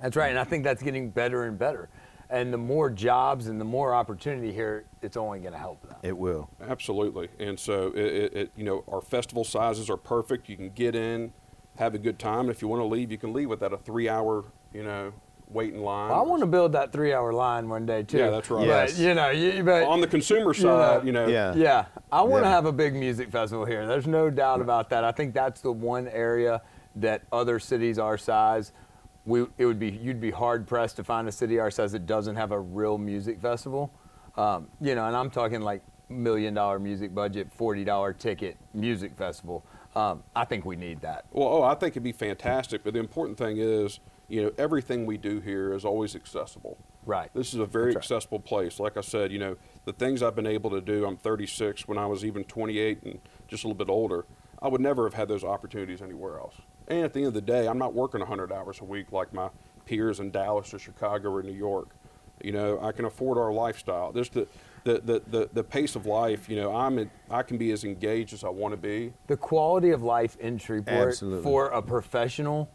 That's 0.00 0.16
right, 0.16 0.30
and 0.30 0.38
I 0.38 0.44
think 0.44 0.64
that's 0.64 0.82
getting 0.82 1.10
better 1.10 1.44
and 1.44 1.58
better. 1.58 1.88
And 2.32 2.50
the 2.50 2.56
more 2.58 2.88
jobs 2.88 3.48
and 3.48 3.60
the 3.60 3.64
more 3.64 3.94
opportunity 3.94 4.52
here, 4.54 4.86
it's 5.02 5.18
only 5.18 5.40
going 5.40 5.52
to 5.52 5.58
help 5.58 5.86
them. 5.86 5.96
It 6.02 6.16
will. 6.16 6.48
Absolutely, 6.66 7.28
and 7.38 7.60
so 7.60 7.88
it, 7.94 7.98
it, 7.98 8.34
it, 8.34 8.52
you 8.56 8.64
know, 8.64 8.84
our 8.88 9.02
festival 9.02 9.44
sizes 9.44 9.90
are 9.90 9.98
perfect. 9.98 10.48
You 10.48 10.56
can 10.56 10.70
get 10.70 10.94
in, 10.96 11.34
have 11.76 11.94
a 11.94 11.98
good 11.98 12.18
time. 12.18 12.40
And 12.40 12.50
if 12.50 12.62
you 12.62 12.68
want 12.68 12.80
to 12.80 12.86
leave, 12.86 13.12
you 13.12 13.18
can 13.18 13.34
leave 13.34 13.50
without 13.50 13.74
a 13.74 13.76
three-hour, 13.76 14.44
you 14.72 14.82
know, 14.82 15.12
wait 15.50 15.74
in 15.74 15.82
line. 15.82 16.08
Well, 16.08 16.18
I 16.18 16.22
want 16.22 16.40
to 16.40 16.46
build 16.46 16.72
that 16.72 16.90
three-hour 16.90 17.34
line 17.34 17.68
one 17.68 17.84
day 17.84 18.02
too. 18.02 18.16
Yeah, 18.16 18.30
that's 18.30 18.50
right. 18.50 18.66
Yes. 18.66 18.92
But 18.94 19.02
you 19.02 19.12
know, 19.12 19.28
you, 19.28 19.62
but 19.62 19.82
On 19.82 20.00
the 20.00 20.06
consumer 20.06 20.54
side, 20.54 21.04
you 21.04 21.12
know, 21.12 21.26
Yeah. 21.26 21.54
yeah, 21.54 21.84
I 22.10 22.22
want 22.22 22.44
to 22.44 22.48
Yeah. 22.48 22.54
have 22.54 22.64
a 22.64 22.72
big 22.72 22.94
music 22.94 23.30
festival 23.30 23.66
here. 23.66 23.86
There's 23.86 24.06
no 24.06 24.30
doubt 24.30 24.62
about 24.62 24.88
that. 24.88 25.04
I 25.04 25.12
think 25.12 25.34
that's 25.34 25.60
the 25.60 25.72
one 25.72 26.08
area 26.08 26.62
that 26.96 27.24
other 27.30 27.58
cities 27.58 27.98
our 27.98 28.16
size, 28.16 28.72
we 29.24 29.46
it 29.58 29.66
would 29.66 29.78
be 29.78 29.90
you'd 29.90 30.20
be 30.20 30.30
hard 30.30 30.66
pressed 30.66 30.96
to 30.96 31.04
find 31.04 31.28
a 31.28 31.32
city 31.32 31.58
our 31.58 31.70
size 31.70 31.92
that 31.92 32.06
doesn't 32.06 32.36
have 32.36 32.52
a 32.52 32.60
real 32.60 32.98
music 32.98 33.40
festival. 33.40 33.92
Um, 34.36 34.68
you 34.80 34.94
know, 34.94 35.06
and 35.06 35.16
I'm 35.16 35.30
talking 35.30 35.60
like 35.60 35.82
million 36.08 36.54
dollar 36.54 36.78
music 36.78 37.14
budget, 37.14 37.52
forty 37.52 37.84
dollar 37.84 38.12
ticket 38.12 38.56
music 38.74 39.16
festival. 39.16 39.64
Um, 39.94 40.22
I 40.34 40.44
think 40.44 40.64
we 40.64 40.76
need 40.76 41.02
that. 41.02 41.26
Well, 41.32 41.48
oh, 41.48 41.62
I 41.62 41.74
think 41.74 41.92
it'd 41.92 42.02
be 42.02 42.12
fantastic. 42.12 42.82
But 42.82 42.94
the 42.94 43.00
important 43.00 43.36
thing 43.36 43.58
is, 43.58 44.00
you 44.28 44.42
know, 44.42 44.52
everything 44.56 45.04
we 45.04 45.18
do 45.18 45.40
here 45.40 45.74
is 45.74 45.84
always 45.84 46.16
accessible. 46.16 46.78
Right. 47.04 47.30
This 47.34 47.52
is 47.52 47.60
a 47.60 47.66
very 47.66 47.88
right. 47.88 47.96
accessible 47.96 48.40
place. 48.40 48.80
Like 48.80 48.96
I 48.96 49.02
said, 49.02 49.32
you 49.32 49.38
know, 49.38 49.56
the 49.84 49.92
things 49.92 50.22
I've 50.22 50.36
been 50.36 50.46
able 50.46 50.70
to 50.70 50.80
do. 50.80 51.04
I'm 51.04 51.16
36. 51.16 51.86
When 51.86 51.98
I 51.98 52.06
was 52.06 52.24
even 52.24 52.44
28 52.44 53.02
and 53.02 53.20
just 53.48 53.64
a 53.64 53.68
little 53.68 53.84
bit 53.84 53.90
older, 53.90 54.24
I 54.62 54.68
would 54.68 54.80
never 54.80 55.04
have 55.04 55.14
had 55.14 55.28
those 55.28 55.44
opportunities 55.44 56.00
anywhere 56.00 56.38
else. 56.38 56.54
And 56.96 57.04
at 57.04 57.12
the 57.12 57.20
end 57.20 57.28
of 57.28 57.34
the 57.34 57.40
day, 57.40 57.66
I'm 57.66 57.78
not 57.78 57.94
working 57.94 58.20
100 58.20 58.52
hours 58.52 58.80
a 58.80 58.84
week 58.84 59.12
like 59.12 59.32
my 59.32 59.48
peers 59.86 60.20
in 60.20 60.30
Dallas 60.30 60.72
or 60.74 60.78
Chicago 60.78 61.30
or 61.30 61.42
New 61.42 61.52
York. 61.52 61.88
You 62.42 62.52
know, 62.52 62.80
I 62.80 62.92
can 62.92 63.04
afford 63.04 63.38
our 63.38 63.52
lifestyle. 63.52 64.12
There's 64.12 64.28
the 64.28 64.46
the, 64.84 64.98
the, 64.98 65.22
the, 65.28 65.50
the 65.52 65.62
pace 65.62 65.94
of 65.94 66.06
life. 66.06 66.48
You 66.48 66.56
know, 66.56 66.74
I'm 66.74 66.98
in, 66.98 67.08
I 67.30 67.44
can 67.44 67.56
be 67.56 67.70
as 67.70 67.84
engaged 67.84 68.32
as 68.32 68.42
I 68.42 68.48
want 68.48 68.72
to 68.72 68.76
be. 68.76 69.12
the 69.28 69.36
quality 69.36 69.90
of 69.90 70.02
life 70.02 70.36
in 70.40 70.58
Shreveport 70.58 71.08
Absolutely. 71.08 71.44
for 71.44 71.68
a 71.68 71.80
professional 71.80 72.68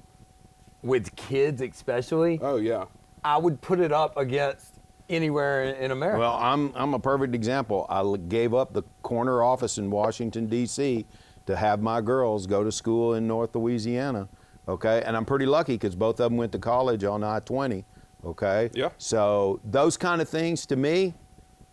with 0.84 1.14
kids 1.18 1.62
especially 1.62 2.40
Oh 2.42 2.58
yeah. 2.58 2.86
I 3.26 3.38
would 3.38 3.60
put 3.60 3.82
it 3.82 3.92
up 3.92 4.16
against 4.16 4.76
anywhere 5.10 5.66
in, 5.66 5.76
in 5.84 5.92
America. 5.92 6.20
Well, 6.20 6.36
I'm, 6.36 6.72
I'm 6.76 6.94
a 6.94 7.00
perfect 7.00 7.36
example. 7.36 7.86
I 7.90 8.04
gave 8.30 8.54
up 8.54 8.74
the 8.74 8.84
corner 9.02 9.44
office 9.44 9.78
in 9.78 9.92
Washington, 9.92 10.48
D.C. 10.48 11.06
to 11.48 11.56
have 11.56 11.82
my 11.82 12.00
girls 12.02 12.46
go 12.46 12.64
to 12.64 12.72
school 12.72 13.16
in 13.16 13.28
North 13.28 13.56
Louisiana. 13.56 14.30
Okay. 14.68 15.02
And 15.06 15.18
I'm 15.18 15.26
pretty 15.26 15.46
lucky 15.46 15.74
because 15.74 15.96
both 15.96 16.20
of 16.20 16.30
them 16.30 16.38
went 16.38 16.52
to 16.52 16.60
college 16.60 17.04
on 17.04 17.24
I 17.24 17.40
20. 17.40 17.84
Okay. 18.26 18.70
Yeah. 18.74 18.90
So 18.98 19.60
those 19.64 19.98
kind 19.98 20.22
of 20.22 20.30
things 20.30 20.66
to 20.68 20.76
me, 20.76 21.14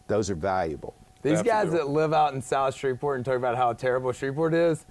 those 0.07 0.31
are 0.31 0.35
valuable. 0.35 0.95
These 1.23 1.43
guys 1.43 1.73
that 1.73 1.89
live 1.89 2.13
out 2.13 2.35
in 2.35 2.43
South 2.43 2.75
Shreveport 2.75 3.17
and 3.17 3.25
talk 3.25 3.37
about 3.37 3.57
how 3.57 3.73
terrible 3.73 4.13
Shreveport 4.13 4.53
is, 4.53 4.85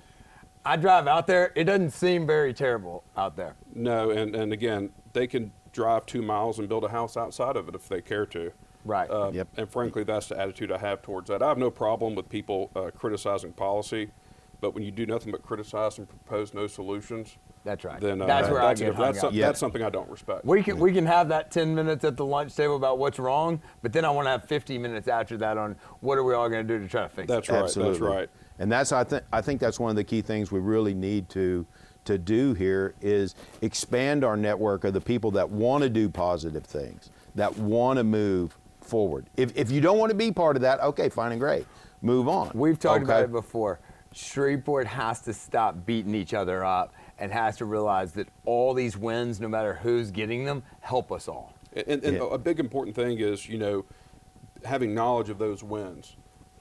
I 0.66 0.78
drive 0.78 1.08
out 1.08 1.28
there, 1.28 1.52
it 1.56 1.66
doesn't 1.66 1.92
seem 1.92 2.26
very 2.26 2.54
terrible 2.54 3.04
out 3.16 3.36
there. 3.36 3.56
No, 3.76 4.10
and, 4.10 4.36
and 4.36 4.52
again, 4.52 4.90
they 5.14 5.28
can 5.28 5.52
drive 5.74 6.06
two 6.08 6.24
miles 6.24 6.58
and 6.58 6.68
build 6.68 6.86
a 6.86 6.90
house 6.90 7.16
outside 7.18 7.56
of 7.56 7.68
it 7.68 7.76
if 7.76 7.88
they 7.88 8.02
care 8.02 8.26
to. 8.28 8.52
Right. 8.84 9.10
Uh, 9.10 9.32
Yep. 9.32 9.48
And 9.58 9.70
frankly, 9.70 10.04
that's 10.04 10.28
the 10.28 10.40
attitude 10.40 10.72
I 10.72 10.80
have 10.80 11.02
towards 11.04 11.30
that. 11.30 11.44
I 11.44 11.50
have 11.50 11.58
no 11.58 11.70
problem 11.70 12.16
with 12.16 12.30
people 12.30 12.72
uh, 12.76 12.90
criticizing 12.96 13.54
policy, 13.54 14.10
but 14.64 14.74
when 14.74 14.82
you 14.82 14.92
do 14.92 15.06
nothing 15.06 15.30
but 15.30 15.44
criticize 15.44 15.98
and 15.98 16.08
propose 16.08 16.54
no 16.54 16.68
solutions, 16.68 17.36
That's 17.66 17.84
right. 17.84 18.00
then 18.00 18.22
uh, 18.22 18.26
that's 18.26 18.48
where 18.50 18.62
I 18.62 18.70
that's, 18.70 18.80
a 18.80 18.86
get 18.86 18.96
hung 18.96 19.06
that's, 19.08 19.18
up. 19.18 19.22
some- 19.24 19.34
Yeah. 19.36 19.48
that's 19.48 19.60
something 19.60 19.84
I 19.84 19.90
don't 19.90 20.10
respect. 20.10 20.46
We 20.46 20.64
can 20.64 20.80
we 20.80 20.94
can 20.94 21.06
have 21.06 21.28
that 21.28 21.52
10 21.52 21.76
minutes 21.76 22.06
at 22.06 22.16
the 22.16 22.24
lunch 22.24 22.56
table 22.56 22.78
about 22.78 22.98
what's 22.98 23.20
wrong, 23.20 23.62
but 23.82 23.92
then 23.92 24.06
I 24.06 24.10
want 24.10 24.26
to 24.28 24.30
have 24.30 24.46
50 24.46 24.78
minutes 24.78 25.10
after 25.10 25.36
that 25.40 25.58
on 25.58 25.76
what 26.00 26.18
are 26.18 26.24
we 26.24 26.34
all 26.34 26.48
going 26.48 26.66
to 26.66 26.78
do 26.78 26.82
to 26.82 26.88
try 26.90 27.04
to 27.04 27.10
fix 27.10 27.28
That's 27.28 27.50
it. 27.50 27.52
right. 27.52 27.64
Absolutely. 27.64 27.94
That's 28.00 28.02
right. 28.02 28.30
And 28.58 28.72
that's 28.72 28.94
I 28.94 29.04
think 29.04 29.24
I 29.34 29.42
think 29.42 29.60
that's 29.60 29.82
one 29.82 29.90
of 29.90 29.98
the 29.98 30.04
key 30.06 30.22
things 30.22 30.50
we 30.50 30.62
really 30.62 30.94
need 30.94 31.28
to 31.30 31.66
to 32.06 32.18
do 32.18 32.54
here 32.54 32.96
is 33.02 33.36
expand 33.62 34.24
our 34.24 34.38
network 34.38 34.86
of 34.86 34.94
the 34.94 35.02
people 35.02 35.32
that 35.32 35.50
want 35.50 35.84
to 35.84 35.90
do 35.90 36.08
positive 36.08 36.64
things, 36.64 37.10
that 37.36 37.58
want 37.58 37.98
to 37.98 38.06
move 38.06 38.58
forward. 38.80 39.26
If 39.36 39.58
if 39.58 39.72
you 39.72 39.82
don't 39.82 39.98
want 39.98 40.12
to 40.12 40.16
be 40.18 40.32
part 40.32 40.56
of 40.56 40.62
that, 40.62 40.80
okay, 40.80 41.10
fine 41.10 41.34
and 41.34 41.42
great. 41.42 41.66
Move 42.02 42.30
on. 42.30 42.52
We've 42.54 42.80
talked 42.80 43.04
about 43.04 43.24
it 43.24 43.32
before. 43.32 43.80
Shreveport 44.14 44.88
has 44.88 45.22
to 45.22 45.34
stop 45.34 45.86
beating 45.86 46.16
each 46.16 46.34
other 46.34 46.64
up 46.64 46.94
and 47.20 47.32
has 47.32 47.58
to 47.58 47.66
realize 47.66 48.14
that 48.14 48.28
all 48.46 48.74
these 48.74 48.98
wins, 48.98 49.40
no 49.40 49.48
matter 49.48 49.74
who's 49.76 50.12
getting 50.12 50.46
them, 50.46 50.64
help 50.82 51.12
us 51.12 51.28
all. 51.28 51.54
And, 51.76 52.04
and 52.04 52.18
Yeah. 52.18 52.28
a 52.32 52.38
big 52.38 52.60
important 52.60 52.96
thing 52.96 53.20
is, 53.20 53.48
you 53.48 53.58
know, 53.58 53.86
having 54.66 54.94
knowledge 54.94 55.30
of 55.30 55.38
those 55.40 55.64
wins. 55.64 56.16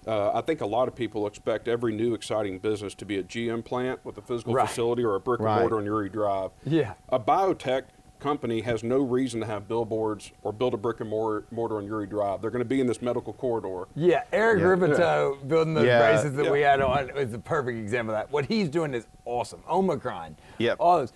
Uh, 0.06 0.32
I 0.32 0.40
think 0.40 0.60
a 0.60 0.66
lot 0.66 0.88
of 0.88 0.96
people 0.96 1.26
expect 1.28 1.68
every 1.68 1.94
new 1.94 2.12
exciting 2.14 2.58
business 2.58 2.94
to 2.96 3.04
be 3.04 3.18
a 3.18 3.22
GM 3.22 3.62
plant 3.64 4.00
with 4.04 4.18
a 4.18 4.22
physical 4.22 4.52
Right. 4.54 4.68
facility 4.68 5.04
or 5.04 5.14
a 5.14 5.20
brick 5.20 5.38
and 5.38 5.46
Right. 5.46 5.60
mortar 5.60 5.76
on 5.76 5.84
Youree 5.84 6.10
Drive. 6.10 6.50
Yeah. 6.64 6.94
A 7.10 7.20
biotech 7.20 7.84
company 8.22 8.60
has 8.60 8.84
no 8.84 8.98
reason 8.98 9.40
to 9.40 9.46
have 9.46 9.66
billboards 9.66 10.30
or 10.42 10.52
build 10.52 10.74
a 10.74 10.76
brick 10.76 11.00
and 11.00 11.10
mortar, 11.10 11.44
mortar 11.50 11.78
on 11.78 11.86
Youree 11.88 12.08
Drive. 12.08 12.40
They're 12.40 12.50
going 12.52 12.60
to 12.62 12.68
be 12.68 12.80
in 12.80 12.86
this 12.86 13.02
medical 13.02 13.32
corridor. 13.32 13.88
Yeah, 13.96 14.22
Eric 14.32 14.60
Yeah. 14.60 14.66
Rivito 14.66 15.48
building 15.48 15.74
those 15.74 15.86
Yeah. 15.86 15.98
braces 15.98 16.36
that 16.36 16.50
we 16.50 16.60
had 16.60 16.80
on 16.80 17.10
is 17.10 17.34
a 17.34 17.38
perfect 17.38 17.78
example 17.78 18.14
of 18.14 18.20
that. 18.20 18.32
What 18.32 18.46
he's 18.46 18.68
doing 18.68 18.94
is 18.94 19.06
awesome. 19.24 19.60
Omicron. 19.68 20.36
Yep. 20.58 20.76
All 20.78 20.98
those. 20.98 21.12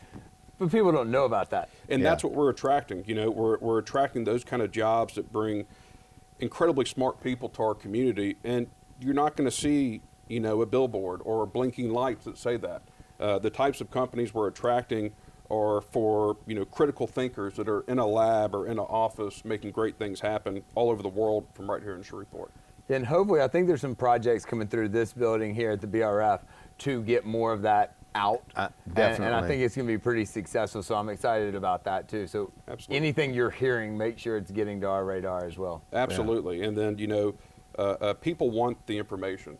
But 0.58 0.70
people 0.72 0.90
don't 0.90 1.10
know 1.10 1.24
about 1.26 1.50
that. 1.50 1.68
And 1.88 2.02
Yeah. 2.02 2.10
that's 2.10 2.24
what 2.24 2.32
we're 2.32 2.50
attracting. 2.50 3.04
You 3.06 3.14
know, 3.14 3.30
we're, 3.30 3.58
we're 3.58 3.78
attracting 3.78 4.24
those 4.24 4.42
kind 4.42 4.60
of 4.62 4.72
jobs 4.72 5.14
that 5.14 5.30
bring 5.32 5.66
incredibly 6.40 6.84
smart 6.86 7.22
people 7.22 7.48
to 7.50 7.62
our 7.62 7.74
community. 7.74 8.36
And 8.42 8.66
you're 9.00 9.14
not 9.14 9.36
going 9.36 9.48
to 9.48 9.54
see, 9.56 10.00
you 10.28 10.40
know, 10.40 10.60
a 10.62 10.66
billboard 10.66 11.20
or 11.24 11.46
blinking 11.46 11.92
lights 11.92 12.24
that 12.24 12.36
say 12.36 12.56
that. 12.56 12.82
Uh, 13.20 13.38
the 13.38 13.48
types 13.50 13.80
of 13.80 13.90
companies 13.90 14.34
we're 14.34 14.48
attracting 14.48 15.12
are 15.50 15.80
for, 15.80 16.36
you 16.46 16.54
know, 16.54 16.64
critical 16.64 17.06
thinkers 17.06 17.54
that 17.56 17.68
are 17.68 17.80
in 17.82 17.98
a 17.98 18.06
lab 18.06 18.54
or 18.54 18.66
in 18.66 18.72
an 18.72 18.78
office 18.80 19.44
making 19.44 19.70
great 19.70 19.96
things 19.98 20.20
happen 20.20 20.62
all 20.74 20.90
over 20.90 21.02
the 21.02 21.08
world 21.08 21.46
from 21.54 21.70
right 21.70 21.82
here 21.82 21.94
in 21.94 22.02
Shreveport. 22.02 22.50
And 22.88 23.04
hopefully, 23.04 23.40
I 23.40 23.48
think 23.48 23.66
there's 23.66 23.80
some 23.80 23.96
projects 23.96 24.44
coming 24.44 24.68
through 24.68 24.90
this 24.90 25.12
building 25.12 25.54
here 25.54 25.72
at 25.72 25.80
the 25.80 25.86
BRF 25.88 26.40
to 26.78 27.02
get 27.02 27.24
more 27.24 27.52
of 27.52 27.62
that 27.62 27.96
out. 28.14 28.42
Uh, 28.54 28.68
And- 28.94 29.24
And, 29.24 29.34
I 29.34 29.46
think 29.46 29.60
it's 29.62 29.74
going 29.76 29.86
to 29.88 29.92
be 29.92 29.98
pretty 29.98 30.24
successful. 30.24 30.82
So 30.82 30.94
I'm 30.94 31.08
excited 31.08 31.54
about 31.54 31.84
that 31.84 32.08
too. 32.08 32.26
So 32.26 32.52
Absolutely. 32.68 32.96
anything 32.96 33.34
you're 33.34 33.50
hearing, 33.50 33.96
make 33.98 34.18
sure 34.18 34.36
it's 34.36 34.50
getting 34.50 34.80
to 34.82 34.88
our 34.88 35.04
radar 35.04 35.44
as 35.44 35.58
well. 35.58 35.82
Absolutely. 35.92 36.62
And 36.62 36.76
then, 36.76 36.96
you 36.98 37.08
know, 37.08 37.34
uh, 37.78 37.82
uh, 38.00 38.14
people 38.14 38.50
want 38.50 38.86
the 38.86 38.96
information. 38.96 39.58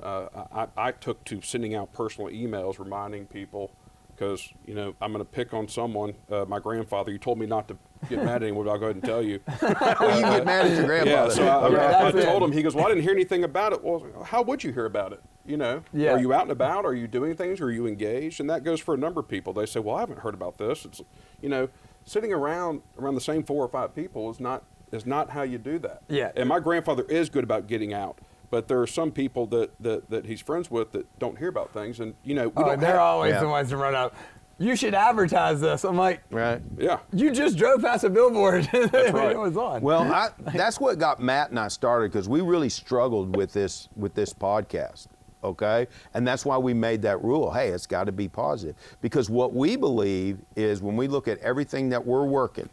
Uh, 0.00 0.28
I, 0.52 0.68
I 0.76 0.92
took 0.92 1.22
to 1.24 1.42
sending 1.42 1.74
out 1.74 1.92
personal 1.92 2.30
emails 2.30 2.78
reminding 2.78 3.26
people 3.26 3.72
because, 4.18 4.52
you 4.66 4.74
know, 4.74 4.94
I'm 5.00 5.12
going 5.12 5.24
to 5.24 5.30
pick 5.30 5.54
on 5.54 5.68
someone. 5.68 6.14
Uh, 6.30 6.44
my 6.46 6.58
grandfather, 6.58 7.12
you 7.12 7.18
told 7.18 7.38
me 7.38 7.46
not 7.46 7.68
to 7.68 7.76
get 8.08 8.18
mad 8.24 8.36
at 8.36 8.42
anyone, 8.42 8.64
but 8.66 8.72
I'll 8.72 8.78
go 8.78 8.86
ahead 8.86 8.96
and 8.96 9.04
tell 9.04 9.22
you. 9.22 9.38
well, 9.62 10.16
you 10.16 10.22
get 10.22 10.44
mad 10.44 10.66
at 10.66 10.76
your 10.76 10.86
grandfather. 10.86 11.10
Yeah, 11.10 11.28
so 11.28 11.46
I. 11.46 11.68
I- 11.68 12.08
I 12.08 12.10
told 12.10 12.42
him, 12.42 12.52
he 12.52 12.62
goes, 12.62 12.74
Well, 12.74 12.86
I 12.86 12.88
didn't 12.88 13.02
hear 13.02 13.12
anything 13.12 13.44
about 13.44 13.72
it. 13.72 13.82
Well, 13.84 14.04
how 14.24 14.42
would 14.42 14.64
you 14.64 14.72
hear 14.72 14.86
about 14.86 15.12
it? 15.12 15.20
You 15.44 15.56
know, 15.56 15.82
Yeah. 15.92 16.12
are 16.12 16.18
you 16.18 16.32
out 16.32 16.42
and 16.42 16.50
about? 16.50 16.84
Are 16.84 16.94
you 16.94 17.06
doing 17.06 17.34
things? 17.36 17.60
Are 17.60 17.70
you 17.70 17.86
engaged? 17.86 18.40
And 18.40 18.48
that 18.50 18.64
goes 18.64 18.80
for 18.80 18.94
a 18.94 18.96
number 18.96 19.20
of 19.20 19.28
people. 19.28 19.52
They 19.52 19.66
say, 19.66 19.80
Well, 19.80 19.96
I 19.96 20.00
haven't 20.00 20.20
heard 20.20 20.34
about 20.34 20.58
this. 20.58 20.84
It's, 20.84 21.00
you 21.42 21.48
know, 21.48 21.68
sitting 22.04 22.32
around 22.32 22.82
around 22.98 23.14
the 23.14 23.20
same 23.20 23.42
four 23.44 23.64
or 23.64 23.68
five 23.68 23.94
people 23.94 24.30
is 24.30 24.40
not 24.40 24.64
is 24.90 25.04
not 25.06 25.30
how 25.30 25.42
you 25.42 25.58
do 25.58 25.78
that. 25.80 26.02
Yeah. 26.08 26.32
And 26.34 26.48
my 26.48 26.60
grandfather 26.60 27.04
is 27.04 27.28
good 27.28 27.44
about 27.44 27.66
getting 27.66 27.92
out. 27.92 28.18
But 28.50 28.68
there 28.68 28.80
are 28.80 28.86
some 28.86 29.10
people 29.12 29.46
that, 29.48 29.70
that, 29.80 30.08
that 30.10 30.24
he's 30.26 30.40
friends 30.40 30.70
with 30.70 30.92
that 30.92 31.06
don't 31.18 31.38
hear 31.38 31.48
about 31.48 31.72
things, 31.72 32.00
and 32.00 32.14
you 32.24 32.34
know 32.34 32.48
we 32.48 32.54
Oh, 32.62 32.66
don't 32.66 32.80
they're 32.80 32.92
have- 32.92 33.00
always 33.00 33.32
Yeah. 33.34 33.40
the 33.40 33.48
ones 33.48 33.68
to 33.70 33.76
run 33.76 33.94
up. 33.94 34.14
You 34.60 34.74
should 34.74 34.92
advertise 34.94 35.60
this. 35.60 35.84
I'm 35.84 35.96
like, 35.96 36.20
right. 36.32 36.60
yeah. 36.76 36.98
you 37.12 37.30
just 37.30 37.56
drove 37.56 37.80
past 37.80 38.02
a 38.02 38.10
billboard 38.10 38.66
when 38.72 38.88
right. 38.90 39.30
it 39.32 39.38
was 39.38 39.56
on. 39.56 39.82
Well, 39.82 40.02
I, 40.12 40.30
that's 40.56 40.80
what 40.80 40.98
got 40.98 41.20
Matt 41.20 41.50
and 41.50 41.60
I 41.60 41.68
started 41.68 42.10
because 42.10 42.28
we 42.28 42.40
really 42.40 42.68
struggled 42.68 43.36
with 43.36 43.52
this 43.52 43.88
with 43.94 44.14
this 44.14 44.32
podcast. 44.32 45.06
Okay, 45.44 45.86
and 46.14 46.26
that's 46.26 46.44
why 46.44 46.58
we 46.58 46.74
made 46.74 47.02
that 47.02 47.22
rule. 47.22 47.52
Hey, 47.52 47.68
it's 47.68 47.86
got 47.86 48.04
to 48.04 48.12
be 48.12 48.26
positive 48.28 48.74
because 49.00 49.30
what 49.30 49.54
we 49.54 49.76
believe 49.76 50.38
is 50.56 50.82
when 50.82 50.96
we 50.96 51.06
look 51.06 51.28
at 51.28 51.38
everything 51.38 51.90
that 51.90 52.04
we're 52.04 52.24
working 52.26 52.68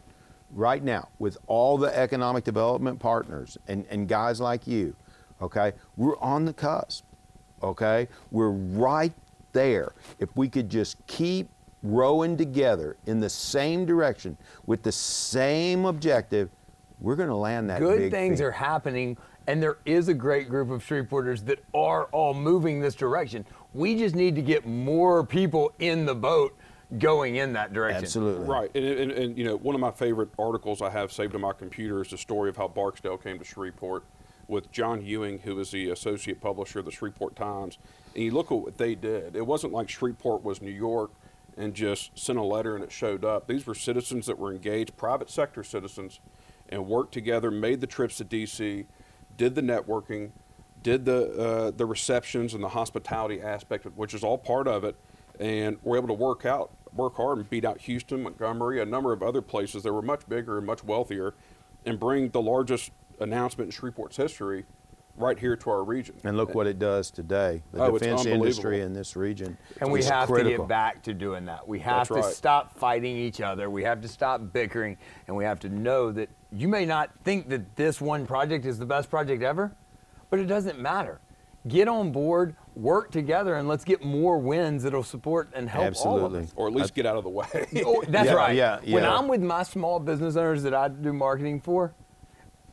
right 0.52 0.82
now 0.82 1.08
with 1.20 1.38
all 1.46 1.78
the 1.78 1.96
economic 1.96 2.42
development 2.42 2.98
partners 2.98 3.56
and, 3.68 3.86
and 3.90 4.08
guys 4.08 4.40
like 4.40 4.66
you, 4.66 4.96
okay, 5.40 5.72
we're 5.96 6.18
on 6.18 6.44
the 6.44 6.52
cusp. 6.52 7.04
Okay, 7.62 8.08
we're 8.30 8.50
right 8.50 9.12
there. 9.52 9.92
If 10.18 10.36
we 10.36 10.48
could 10.48 10.68
just 10.68 11.04
keep 11.06 11.48
rowing 11.82 12.36
together 12.36 12.96
in 13.06 13.20
the 13.20 13.30
same 13.30 13.86
direction 13.86 14.36
with 14.66 14.82
the 14.82 14.92
same 14.92 15.84
objective, 15.84 16.50
we're 17.00 17.16
going 17.16 17.28
to 17.28 17.36
land 17.36 17.70
that 17.70 17.80
good 17.80 17.98
big 17.98 18.12
things 18.12 18.38
thing. 18.38 18.46
are 18.46 18.50
happening, 18.50 19.16
and 19.46 19.62
there 19.62 19.78
is 19.84 20.08
a 20.08 20.14
great 20.14 20.48
group 20.48 20.70
of 20.70 20.84
Shreveporters 20.84 21.44
that 21.46 21.62
are 21.74 22.04
all 22.06 22.34
moving 22.34 22.80
this 22.80 22.94
direction. 22.94 23.44
We 23.74 23.96
just 23.96 24.14
need 24.14 24.34
to 24.34 24.42
get 24.42 24.66
more 24.66 25.24
people 25.24 25.72
in 25.78 26.06
the 26.06 26.14
boat 26.14 26.56
going 26.98 27.36
in 27.36 27.52
that 27.52 27.72
direction. 27.72 28.04
Absolutely. 28.04 28.46
Right, 28.46 28.70
and, 28.74 28.84
and, 28.84 29.12
and 29.12 29.38
you 29.38 29.44
know, 29.44 29.56
one 29.56 29.74
of 29.74 29.80
my 29.80 29.90
favorite 29.90 30.30
articles 30.38 30.80
I 30.80 30.90
have 30.90 31.12
saved 31.12 31.34
on 31.34 31.40
my 31.40 31.52
computer 31.52 32.00
is 32.02 32.10
the 32.10 32.18
story 32.18 32.48
of 32.48 32.56
how 32.56 32.68
Barksdale 32.68 33.18
came 33.18 33.38
to 33.38 33.44
Shreveport 33.44 34.04
with 34.48 34.70
John 34.70 35.04
Ewing, 35.04 35.40
who 35.40 35.56
was 35.56 35.70
the 35.70 35.90
associate 35.90 36.40
publisher 36.40 36.80
of 36.80 36.84
the 36.84 36.90
Shreveport 36.90 37.36
Times. 37.36 37.78
And 38.14 38.24
you 38.24 38.30
look 38.30 38.52
at 38.52 38.58
what 38.58 38.78
they 38.78 38.94
did. 38.94 39.36
It 39.36 39.46
wasn't 39.46 39.72
like 39.72 39.88
Shreveport 39.88 40.44
was 40.44 40.62
New 40.62 40.70
York 40.70 41.10
and 41.56 41.74
just 41.74 42.16
sent 42.18 42.38
a 42.38 42.42
letter 42.42 42.74
and 42.74 42.84
it 42.84 42.92
showed 42.92 43.24
up. 43.24 43.46
These 43.46 43.66
were 43.66 43.74
citizens 43.74 44.26
that 44.26 44.38
were 44.38 44.52
engaged, 44.52 44.96
private 44.96 45.30
sector 45.30 45.64
citizens, 45.64 46.20
and 46.68 46.86
worked 46.86 47.12
together, 47.12 47.50
made 47.50 47.80
the 47.80 47.86
trips 47.86 48.16
to 48.16 48.24
D.C., 48.24 48.86
did 49.36 49.54
the 49.54 49.62
networking, 49.62 50.30
did 50.82 51.04
the 51.04 51.32
uh, 51.36 51.70
the 51.72 51.84
receptions 51.84 52.54
and 52.54 52.62
the 52.62 52.68
hospitality 52.68 53.40
aspect, 53.40 53.86
which 53.96 54.14
is 54.14 54.22
all 54.22 54.38
part 54.38 54.68
of 54.68 54.84
it, 54.84 54.96
and 55.40 55.78
were 55.82 55.96
able 55.96 56.08
to 56.08 56.14
work 56.14 56.46
out, 56.46 56.70
work 56.94 57.16
hard, 57.16 57.38
and 57.38 57.50
beat 57.50 57.64
out 57.64 57.80
Houston, 57.82 58.22
Montgomery, 58.22 58.80
a 58.80 58.84
number 58.84 59.12
of 59.12 59.22
other 59.22 59.42
places 59.42 59.82
that 59.82 59.92
were 59.92 60.02
much 60.02 60.28
bigger 60.28 60.58
and 60.58 60.66
much 60.66 60.84
wealthier, 60.84 61.34
and 61.84 62.00
bring 62.00 62.30
the 62.30 62.40
largest 62.40 62.92
announcement 63.20 63.72
in 63.74 63.78
Shreveport's 63.90 64.16
history 64.16 64.64
right 65.18 65.38
here 65.38 65.56
to 65.56 65.70
our 65.70 65.82
region. 65.82 66.14
And 66.24 66.36
look 66.36 66.54
what 66.54 66.66
it 66.66 66.78
does 66.78 67.10
today. 67.10 67.62
The 67.72 67.84
Oh, 67.84 67.92
defense 67.98 68.26
industry 68.26 68.82
in 68.82 68.92
this 68.92 69.16
region 69.16 69.56
And 69.80 69.90
we 69.90 70.00
is 70.00 70.08
have 70.10 70.28
to 70.28 70.34
critical. 70.34 70.64
get 70.64 70.68
back 70.68 71.02
to 71.04 71.14
doing 71.14 71.46
that. 71.46 71.66
We 71.66 71.78
have 71.80 72.08
That's 72.08 72.08
to 72.08 72.14
right. 72.26 72.34
stop 72.34 72.76
fighting 72.76 73.16
each 73.16 73.40
other. 73.40 73.70
We 73.70 73.82
have 73.84 74.02
to 74.02 74.08
stop 74.08 74.42
bickering. 74.52 74.98
And 75.26 75.34
we 75.34 75.44
have 75.44 75.58
to 75.60 75.70
know 75.70 76.12
that 76.12 76.28
you 76.52 76.68
may 76.68 76.84
not 76.84 77.10
think 77.24 77.48
that 77.48 77.76
this 77.76 77.98
one 77.98 78.26
project 78.26 78.66
is 78.66 78.78
the 78.78 78.84
best 78.84 79.08
project 79.08 79.42
ever, 79.42 79.72
but 80.28 80.38
it 80.38 80.46
doesn't 80.46 80.78
matter. 80.78 81.18
Get 81.66 81.88
on 81.88 82.12
board, 82.12 82.54
work 82.76 83.10
together, 83.10 83.56
and 83.56 83.66
let's 83.66 83.84
get 83.84 84.04
more 84.04 84.38
wins 84.38 84.82
that'll 84.84 85.02
support 85.02 85.48
and 85.54 85.68
help 85.68 85.82
all 86.04 86.18
of 86.18 86.24
Absolutely. 86.24 86.42
us. 86.44 86.52
or 86.56 86.66
at 86.68 86.74
least 86.74 86.94
get 86.94 87.06
out 87.06 87.16
of 87.16 87.24
the 87.24 87.30
way. 87.30 87.46
Oh, 87.86 88.04
that's 88.06 88.26
Yeah, 88.26 88.34
right. 88.34 88.54
yeah, 88.54 88.78
When. 88.88 89.04
I'm 89.04 89.26
with 89.28 89.40
my 89.42 89.62
small 89.62 89.98
business 89.98 90.36
owners 90.36 90.62
that 90.62 90.74
I 90.74 90.88
do 90.88 91.12
marketing 91.14 91.60
for, 91.62 91.94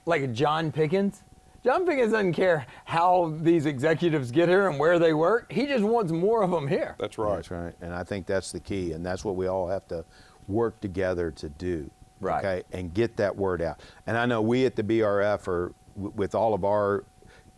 like 0.05 0.22
a 0.22 0.27
John 0.27 0.72
Pickens, 0.72 1.24
John 1.63 1.86
Pickens 1.86 2.12
doesn't 2.12 2.33
care 2.33 2.65
how 2.86 3.33
these 3.41 3.65
executives 3.65 4.31
get 4.31 4.50
here 4.50 4.67
and 4.69 4.77
where 4.79 5.00
they 5.00 5.13
work. 5.13 5.51
He 5.51 5.65
just 5.65 5.83
wants 5.83 6.12
more 6.12 6.43
of 6.43 6.51
them 6.51 6.67
here. 6.67 6.95
That's 7.00 7.17
right. 7.17 7.36
That's 7.38 7.51
right. 7.51 7.74
And 7.81 7.93
I 7.93 8.03
think 8.03 8.25
that's 8.25 8.51
the 8.51 8.60
key. 8.60 8.91
And 8.91 9.05
that's 9.05 9.24
what 9.24 9.36
we 9.38 9.48
all 9.48 9.67
have 9.69 9.88
to 9.88 10.03
work 10.50 10.79
together 10.81 11.31
to 11.31 11.48
do. 11.50 11.89
Right. 12.19 12.43
Okay. 12.43 12.63
And 12.77 12.93
get 12.93 13.15
that 13.17 13.36
word 13.36 13.62
out. 13.62 13.79
And 14.07 14.17
I 14.17 14.25
know 14.25 14.41
we 14.41 14.65
at 14.65 14.75
the 14.75 14.83
BRF 14.83 15.48
are, 15.48 15.74
w- 15.95 16.12
with 16.15 16.36
all 16.36 16.53
of 16.53 16.65
our 16.65 17.05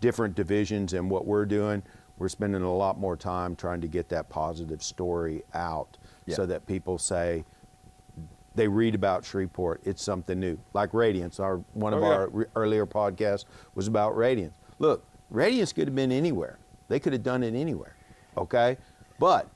different 0.01 0.35
divisions 0.35 0.93
and 0.93 1.09
what 1.09 1.25
we're 1.25 1.45
doing, 1.45 1.81
we're 2.19 2.29
spending 2.29 2.61
a 2.61 2.75
lot 2.75 2.99
more 2.99 3.17
time 3.17 3.55
trying 3.55 3.81
to 3.81 3.87
get 3.87 4.09
that 4.09 4.29
positive 4.29 4.83
story 4.83 5.41
out 5.55 5.97
Yeah. 6.27 6.35
so 6.35 6.45
that 6.45 6.67
people 6.67 6.99
say, 6.99 7.43
they 8.55 8.67
read 8.67 8.95
about 8.95 9.25
Shreveport, 9.25 9.81
it's 9.83 10.01
something 10.03 10.39
new. 10.39 10.57
Like 10.73 10.93
Radiance, 10.93 11.39
our 11.39 11.57
one 11.73 11.93
of 11.93 12.01
Oh, 12.03 12.07
yeah. 12.09 12.15
our 12.15 12.27
re- 12.29 12.45
earlier 12.55 12.85
podcasts 12.85 13.45
was 13.75 13.87
about 13.87 14.15
Radiance. 14.15 14.55
Look, 14.79 15.03
Radiance 15.29 15.73
could 15.73 15.87
have 15.87 15.95
been 15.95 16.11
anywhere. 16.11 16.57
They 16.87 16.99
could 16.99 17.13
have 17.13 17.23
done 17.23 17.43
it 17.43 17.53
anywhere. 17.55 17.95
Okay? 18.37 18.77
But 19.19 19.47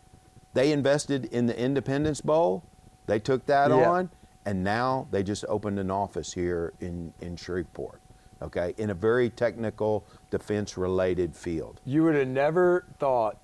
they 0.53 0.72
invested 0.72 1.25
in 1.25 1.46
the 1.46 1.58
Independence 1.58 2.22
Bowl. 2.22 2.63
They 3.06 3.20
took 3.20 3.46
that 3.48 3.70
Yeah. 3.72 3.89
on 3.89 4.10
and 4.46 4.63
now 4.63 5.08
they 5.12 5.22
just 5.24 5.46
opened 5.48 5.79
an 5.79 5.91
office 5.91 6.34
here 6.34 6.74
in 6.79 7.13
in 7.22 7.36
Shreveport. 7.36 8.01
Okay? 8.41 8.74
In 8.77 8.89
a 8.89 8.94
very 8.94 9.29
technical 9.29 10.06
defense 10.32 10.77
related 10.77 11.36
field. 11.36 11.82
You 11.86 12.03
would 12.03 12.15
have 12.15 12.27
never 12.27 12.86
thought 12.98 13.38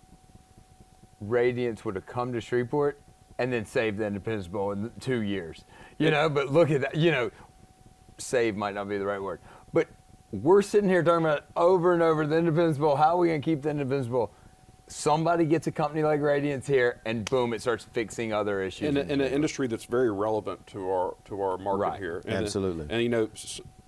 Radiance 1.21 1.85
would 1.85 1.95
have 1.95 2.05
come 2.05 2.33
to 2.33 2.41
Shreveport 2.41 2.99
and 3.37 3.51
then 3.51 3.65
save 3.65 3.97
the 3.97 4.05
Independence 4.05 4.47
Bowl 4.47 4.71
in 4.71 4.91
two 4.99 5.21
years. 5.21 5.65
You 5.97 6.11
know, 6.11 6.29
but 6.29 6.51
look 6.51 6.71
at 6.71 6.81
that. 6.81 6.95
You 6.95 7.11
know, 7.11 7.31
save 8.17 8.55
might 8.55 8.75
not 8.75 8.87
be 8.89 8.97
the 8.97 9.05
right 9.05 9.21
word, 9.21 9.39
but 9.73 9.87
we're 10.31 10.61
sitting 10.61 10.89
here 10.89 11.03
talking 11.03 11.25
about 11.25 11.45
over 11.55 11.93
and 11.93 12.01
over 12.01 12.25
the 12.27 12.37
Independence 12.37 12.77
Bowl. 12.77 12.95
How 12.95 13.15
are 13.15 13.17
we 13.17 13.27
going 13.29 13.41
to 13.41 13.45
keep 13.45 13.61
the 13.61 13.69
Independence 13.69 14.07
Bowl? 14.07 14.31
Somebody 14.87 15.45
gets 15.45 15.65
a 15.65 15.71
company 15.71 16.03
like 16.03 16.21
Radiance 16.21 16.67
here, 16.67 17.01
and 17.05 17.25
boom, 17.25 17.53
it 17.53 17.61
starts 17.61 17.85
fixing 17.85 18.31
other 18.33 18.61
issues. 18.61 18.89
in, 18.89 18.97
a, 18.97 19.01
in 19.01 19.19
an 19.19 19.31
industry 19.33 19.67
that's 19.67 19.85
very 19.85 20.11
relevant 20.11 20.67
to 20.67 20.87
our 20.89 21.15
to 21.25 21.41
our 21.41 21.57
market 21.57 21.79
Right. 21.79 21.99
here. 21.99 22.21
And, 22.25 22.35
Absolutely. 22.45 22.85
And 22.89 23.01
you 23.01 23.09
know, 23.09 23.29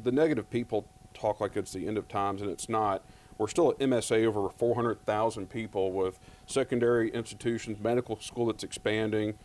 the 0.04 0.12
negative 0.12 0.50
people 0.50 0.88
talk 1.14 1.40
like 1.40 1.56
it's 1.56 1.74
the 1.74 1.88
end 1.88 1.98
of 1.98 2.08
times, 2.08 2.42
and 2.42 2.50
it's 2.50 2.68
not. 2.70 3.04
We're 3.38 3.48
still 3.48 3.70
at 3.72 3.78
MSA 3.78 4.26
over 4.26 4.50
400,000 4.50 5.50
people 5.50 5.92
with 5.92 6.20
secondary 6.46 7.10
institutions, 7.12 7.80
medical 7.80 8.20
school 8.20 8.48
that's 8.48 8.64
expanding, 8.64 9.36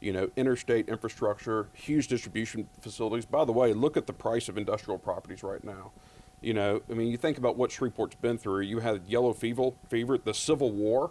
you 0.00 0.12
know, 0.12 0.30
interstate 0.36 0.88
infrastructure, 0.88 1.68
huge 1.72 2.08
distribution 2.08 2.68
facilities. 2.80 3.26
By 3.26 3.44
the 3.44 3.52
way, 3.52 3.72
look 3.72 3.96
at 3.96 4.06
the 4.06 4.12
price 4.12 4.48
of 4.48 4.56
industrial 4.56 4.98
properties 4.98 5.42
right 5.42 5.62
now. 5.62 5.92
You 6.40 6.54
know, 6.54 6.80
I 6.90 6.94
mean, 6.94 7.08
you 7.08 7.16
think 7.16 7.36
about 7.36 7.56
what 7.56 7.70
Shreveport's 7.70 8.16
been 8.16 8.38
through. 8.38 8.62
You 8.62 8.78
had 8.78 9.02
yellow 9.06 9.32
fever, 9.32 9.72
fever, 9.88 10.16
the 10.16 10.32
Civil 10.32 10.70
War, 10.70 11.10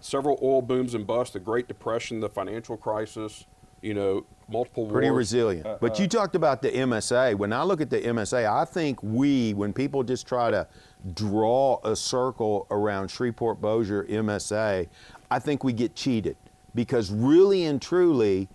several 0.00 0.38
oil 0.42 0.62
booms 0.62 0.94
and 0.94 1.06
busts, 1.06 1.32
the 1.34 1.40
Great 1.40 1.68
Depression, 1.68 2.20
the 2.20 2.28
financial 2.28 2.76
crisis. 2.76 3.46
You 3.84 3.92
know, 3.92 4.24
multiple 4.48 4.86
Pretty 4.86 5.10
wars. 5.10 5.18
resilient. 5.18 5.66
Uh, 5.66 5.76
but 5.78 5.98
you 5.98 6.08
talked 6.08 6.34
about 6.34 6.62
the 6.62 6.70
MSA. 6.70 7.36
When 7.36 7.52
I 7.52 7.62
look 7.62 7.82
at 7.82 7.90
the 7.90 8.00
MSA, 8.00 8.50
I 8.50 8.64
think 8.64 9.02
we, 9.02 9.52
when 9.52 9.74
people 9.74 10.02
just 10.02 10.26
try 10.26 10.50
to 10.50 10.66
draw 11.12 11.78
a 11.84 11.94
circle 11.94 12.66
around 12.70 13.10
Shreveport 13.10 13.60
Bossier 13.60 14.04
MSA, 14.04 14.88
I 15.30 15.38
think 15.38 15.62
we 15.62 15.74
get 15.74 15.94
cheated 15.94 16.36
because 16.74 17.10
really 17.10 17.64
and 17.66 17.80
truly, 17.80 18.48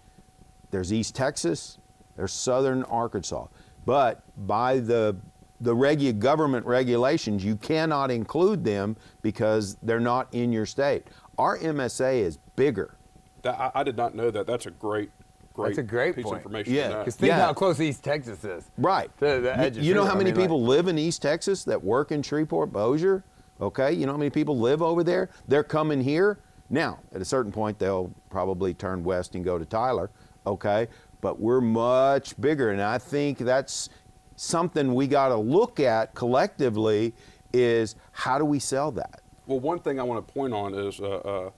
there's 0.71 0.91
East 0.91 1.15
Texas, 1.15 1.77
there's 2.17 2.33
Southern 2.33 2.83
Arkansas, 2.83 3.47
but 3.85 4.23
by 4.47 4.79
the 4.79 5.15
the 5.61 5.75
regu- 5.75 6.17
government 6.17 6.65
regulations, 6.65 7.43
you 7.43 7.57
cannot 7.57 8.09
include 8.09 8.63
them 8.63 8.95
because 9.21 9.75
they're 9.83 9.99
not 9.99 10.33
in 10.33 10.53
your 10.53 10.65
state. 10.65 11.05
Our 11.37 11.57
MSA 11.57 12.21
is 12.21 12.37
bigger. 12.55 12.95
That, 13.41 13.59
I, 13.59 13.71
I 13.75 13.83
did 13.83 13.97
not 13.97 14.15
know 14.15 14.31
that. 14.31 14.47
That's 14.47 14.65
a 14.65 14.71
great, 14.71 15.11
great, 15.59 15.75
That's 15.75 15.77
a 15.79 15.83
great 15.83 16.15
piece 16.15 16.23
point. 16.23 16.35
of 16.37 16.39
information. 16.41 16.73
Yeah. 16.73 16.99
Because 16.99 17.15
think 17.15 17.29
Yeah. 17.29 17.45
how 17.45 17.53
close 17.53 17.79
East 17.79 18.03
Texas 18.03 18.43
is. 18.43 18.63
Right. 18.77 19.09
To 19.19 19.25
the 19.25 19.41
You- 19.41 19.47
edge 19.49 19.77
of 19.77 19.83
you 19.83 19.93
know 19.93 20.01
how 20.01 20.07
Shreveport. 20.11 20.15
I 20.15 20.17
many 20.17 20.31
mean, 20.31 20.35
like- 20.39 20.43
people 20.43 20.63
live 20.63 20.87
in 20.87 20.97
East 20.97 21.21
Texas 21.21 21.63
that 21.65 21.83
work 21.83 22.11
in 22.11 22.21
Shreveport, 22.21 22.71
Bossier? 22.71 23.23
Okay, 23.61 23.91
you 23.91 24.05
know 24.05 24.13
how 24.13 24.17
many 24.17 24.29
people 24.29 24.57
live 24.57 24.81
over 24.81 25.03
there? 25.03 25.29
They're 25.47 25.63
coming 25.65 26.01
here. 26.01 26.39
Now, 26.69 26.99
at 27.13 27.21
a 27.21 27.25
certain 27.25 27.51
point, 27.51 27.77
they'll 27.79 28.11
probably 28.29 28.73
turn 28.73 29.03
west 29.03 29.35
and 29.35 29.43
go 29.43 29.57
to 29.57 29.65
Tyler. 29.65 30.09
Okay, 30.47 30.87
but 31.19 31.39
we're 31.41 31.59
much 31.59 32.39
bigger, 32.39 32.69
and 32.69 32.81
I 32.81 32.97
think 32.97 33.39
that's 33.39 33.89
something 34.37 34.93
we 34.95 35.07
got 35.07 35.29
to 35.29 35.35
look 35.35 35.79
at 35.79 36.15
collectively. 36.15 37.13
Is 37.51 37.95
how 38.11 38.37
do 38.37 38.45
we 38.45 38.59
sell 38.59 38.91
that? 38.91 39.21
Well, 39.47 39.59
one 39.59 39.79
thing 39.79 39.99
I 39.99 40.03
want 40.03 40.25
to 40.25 40.33
point 40.33 40.53
on 40.53 40.73
is 40.75 40.99
uh, 41.01 41.05
uh, 41.17 41.49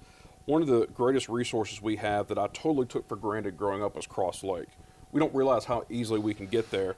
one 0.51 0.62
of 0.62 0.67
the 0.67 0.86
greatest 0.88 1.29
resources 1.29 1.81
we 1.81 1.96
have 1.96 2.27
that 2.27 2.38
I 2.38 2.48
totally 2.48 2.86
took 2.86 3.08
for 3.08 3.15
granted 3.15 3.55
growing 3.55 3.81
up 3.81 3.96
was 3.96 4.05
Cross 4.05 4.43
Lake. 4.43 4.67
We 5.13 5.20
don't 5.22 5.34
realize 5.34 5.63
how 5.63 5.86
easily 5.89 6.20
we 6.20 6.34
can 6.34 6.46
get 6.46 6.72
there. 6.72 6.98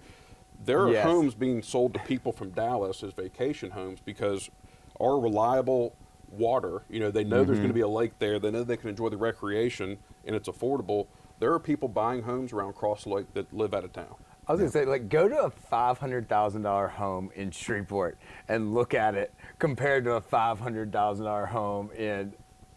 There 0.65 0.81
are 0.81 0.91
Yes. 0.91 1.05
homes 1.05 1.35
being 1.35 1.61
sold 1.61 1.93
to 1.93 1.99
people 1.99 2.31
from 2.31 2.49
Dallas 2.49 3.03
as 3.03 3.13
vacation 3.13 3.69
homes 3.69 3.99
because 4.03 4.49
our 4.99 5.19
reliable 5.19 5.95
water, 6.31 6.81
you 6.89 6.99
know, 6.99 7.11
they 7.11 7.23
know 7.23 7.43
there's 7.43 7.57
mm-hmm. 7.57 7.57
going 7.57 7.67
to 7.67 7.73
be 7.75 7.81
a 7.81 7.87
lake 7.87 8.17
there, 8.17 8.39
they 8.39 8.49
know 8.49 8.63
they 8.63 8.75
can 8.75 8.89
enjoy 8.89 9.09
the 9.09 9.17
recreation, 9.17 9.99
and 10.25 10.35
it's 10.35 10.49
affordable. 10.49 11.05
There 11.37 11.53
are 11.53 11.59
people 11.59 11.87
buying 11.87 12.23
homes 12.23 12.53
around 12.53 12.73
Cross 12.73 13.05
Lake 13.05 13.31
that 13.35 13.53
live 13.53 13.75
out 13.75 13.83
of 13.83 13.93
town. 13.93 14.15
I 14.47 14.51
was 14.51 14.59
gonna 14.59 14.71
say, 14.71 14.83
like, 14.85 15.07
go 15.07 15.29
to 15.29 15.43
a 15.43 15.49
five 15.49 15.99
hundred 15.99 16.27
thousand 16.27 16.63
dollar 16.63 16.89
home 16.89 17.31
in 17.33 17.51
Shreveport 17.51 18.17
and 18.49 18.73
look 18.73 18.93
at 18.93 19.15
it 19.15 19.33
compared 19.57 20.03
to 20.03 20.13
a 20.13 20.21
five 20.21 20.59
hundred 20.59 20.91
thousand 20.91 21.25
dollar 21.25 21.45
home 21.45 21.91
in 21.91 22.33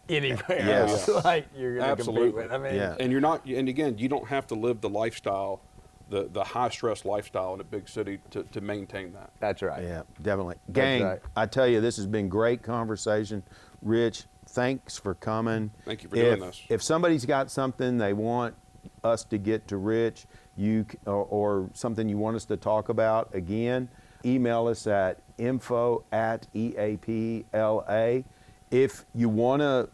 anywhere 0.09 0.43
Yes. 0.49 1.07
else. 1.09 1.23
like 1.25 1.47
you're 1.55 1.77
gonna 1.77 1.91
Absolutely. 1.91 2.29
compete 2.31 2.49
with. 2.49 2.51
I 2.51 2.57
mean, 2.57 2.75
Yeah. 2.75 2.95
and 2.99 3.11
you're 3.11 3.21
not 3.21 3.45
and 3.45 3.67
again 3.69 3.97
you 3.97 4.07
don't 4.09 4.27
have 4.27 4.47
to 4.47 4.55
live 4.55 4.81
the 4.81 4.89
lifestyle 4.89 5.61
the 6.09 6.29
the 6.31 6.43
high 6.43 6.69
stress 6.69 7.03
lifestyle 7.05 7.53
in 7.53 7.59
a 7.59 7.65
big 7.65 7.89
city 7.89 8.19
to, 8.31 8.43
to 8.43 8.61
maintain 8.61 9.11
that 9.13 9.31
that's 9.39 9.61
right. 9.61 9.83
Yeah, 9.83 10.03
definitely. 10.21 10.55
Gang, 10.71 11.03
right. 11.03 11.19
I 11.35 11.45
tell 11.45 11.67
you, 11.67 11.81
this 11.81 11.97
has 11.97 12.07
been 12.07 12.29
great 12.29 12.63
conversation. 12.63 13.43
Rich, 13.81 14.23
thanks 14.47 14.97
for 14.97 15.13
coming. 15.15 15.71
Thank 15.85 16.03
you 16.03 16.09
for 16.09 16.15
if, 16.15 16.37
doing 16.37 16.49
this. 16.49 16.61
If 16.69 16.81
somebody's 16.83 17.25
got 17.25 17.51
something 17.51 17.97
they 17.97 18.13
want 18.13 18.55
us 19.03 19.25
to 19.25 19.37
get 19.37 19.67
to 19.67 19.77
Rich, 19.77 20.25
you 20.55 20.85
or, 21.05 21.25
or 21.25 21.69
something 21.73 22.07
you 22.07 22.17
want 22.17 22.37
us 22.37 22.45
to 22.45 22.55
talk 22.57 22.87
about, 22.89 23.35
again, 23.35 23.89
email 24.25 24.67
us 24.67 24.87
at 24.87 25.19
info 25.37 26.03
at 26.11 26.47
EAPLA. 26.55 28.23
If 28.71 29.05
you 29.13 29.29
want 29.29 29.61
to 29.61 29.89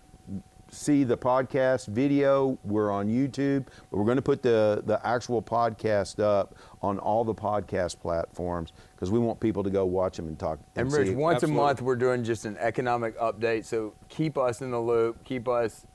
see 0.73 1.03
the 1.03 1.17
podcast 1.17 1.87
video, 1.87 2.57
we're 2.63 2.91
on 2.91 3.07
YouTube, 3.07 3.65
but 3.89 3.97
we're 3.97 4.05
going 4.05 4.17
to 4.17 4.21
put 4.21 4.41
the, 4.41 4.83
the 4.85 5.05
actual 5.05 5.41
podcast 5.41 6.19
up 6.19 6.55
on 6.81 6.99
all 6.99 7.23
the 7.23 7.33
podcast 7.33 7.99
platforms 7.99 8.73
because 8.95 9.11
we 9.11 9.19
want 9.19 9.39
people 9.39 9.63
to 9.63 9.69
go 9.69 9.85
watch 9.85 10.17
them 10.17 10.27
and 10.27 10.37
talk. 10.37 10.59
And 10.75 10.91
see 10.91 10.99
Rich, 10.99 11.07
it. 11.09 11.17
once 11.17 11.35
Absolutely. 11.37 11.59
a 11.59 11.63
month 11.63 11.81
we're 11.81 11.95
doing 11.95 12.23
just 12.23 12.45
an 12.45 12.57
economic 12.57 13.17
update. 13.19 13.65
So 13.65 13.93
keep 14.09 14.37
us 14.37 14.61
in 14.61 14.71
the 14.71 14.81
loop. 14.81 15.23
Keep 15.23 15.47
us 15.47 15.85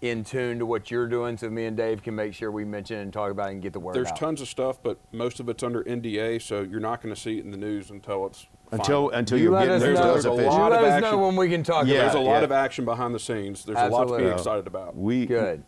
in 0.00 0.24
tune 0.24 0.58
to 0.58 0.64
what 0.64 0.90
you're 0.90 1.06
doing, 1.06 1.36
so 1.36 1.50
me 1.50 1.66
and 1.66 1.76
Dave 1.76 2.02
can 2.02 2.14
make 2.14 2.32
sure 2.32 2.50
we 2.50 2.64
mention 2.64 2.98
and 2.98 3.12
talk 3.12 3.30
about 3.30 3.48
it 3.48 3.52
and 3.52 3.62
get 3.62 3.74
the 3.74 3.80
word 3.80 3.94
there's 3.94 4.06
out. 4.06 4.14
There's 4.14 4.18
tons 4.18 4.40
of 4.40 4.48
stuff 4.48 4.82
but 4.82 4.98
most 5.12 5.40
of 5.40 5.48
it's 5.50 5.62
under 5.62 5.84
nda 5.84 6.40
so 6.40 6.62
you're 6.62 6.80
not 6.80 7.02
going 7.02 7.14
to 7.14 7.20
see 7.20 7.38
it 7.38 7.44
in 7.44 7.50
the 7.50 7.58
news 7.58 7.90
until 7.90 8.26
it's 8.26 8.46
until 8.72 9.06
final. 9.06 9.10
until 9.10 9.38
you 9.38 9.44
you're 9.44 9.52
let 9.52 9.60
getting 9.66 9.74
us 9.74 9.82
there 9.82 9.94
there's- 9.94 10.00
to 10.00 10.06
know. 10.06 10.14
us 10.14 10.22
there's 10.22 10.24
a 10.24 10.28
you 10.28 10.34
officially. 10.34 10.60
lot 10.60 10.70
let 10.72 10.80
of 10.80 10.86
us 10.86 11.00
know 11.00 11.06
action. 11.08 11.20
when 11.20 11.36
we 11.36 11.48
can 11.48 11.62
talk 11.62 11.86
Yeah, 11.86 11.98
there's 12.02 12.14
a 12.14 12.18
lot 12.20 12.38
yeah. 12.38 12.44
of 12.44 12.52
action 12.52 12.84
behind 12.84 13.14
the 13.14 13.18
scenes 13.18 13.64
there's 13.64 13.78
a 13.78 13.88
lot 13.88 14.04
to 14.08 14.16
be 14.18 14.24
excited 14.26 14.66
about 14.66 14.96
We. 14.96 15.26
Good. 15.26 15.62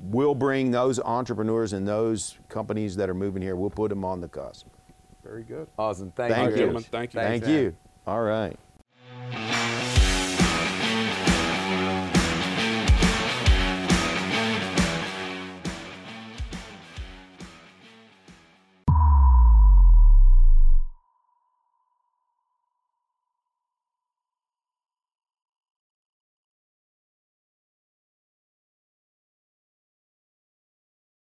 We'll 0.00 0.34
bring 0.34 0.70
those 0.70 1.00
entrepreneurs 1.00 1.72
and 1.72 1.86
those 1.88 2.36
companies 2.48 2.96
that 2.96 3.08
are 3.08 3.14
moving 3.14 3.40
here. 3.42 3.56
We'll 3.56 3.70
put 3.70 3.88
them 3.88 4.04
on 4.04 4.20
the 4.20 4.28
cusp. 4.28 4.66
very 5.22 5.42
good 5.44 5.66
Awesome. 5.78 6.10
Thank, 6.10 6.34
Thank 6.34 6.46
you. 6.46 6.50
you. 6.52 6.58
gentlemen. 6.58 6.82
Thank 6.90 7.14
you. 7.14 7.20
Thanks, 7.20 7.46
Thank 7.46 7.56
you. 7.58 7.74
All 8.06 8.20
right. 8.22 8.58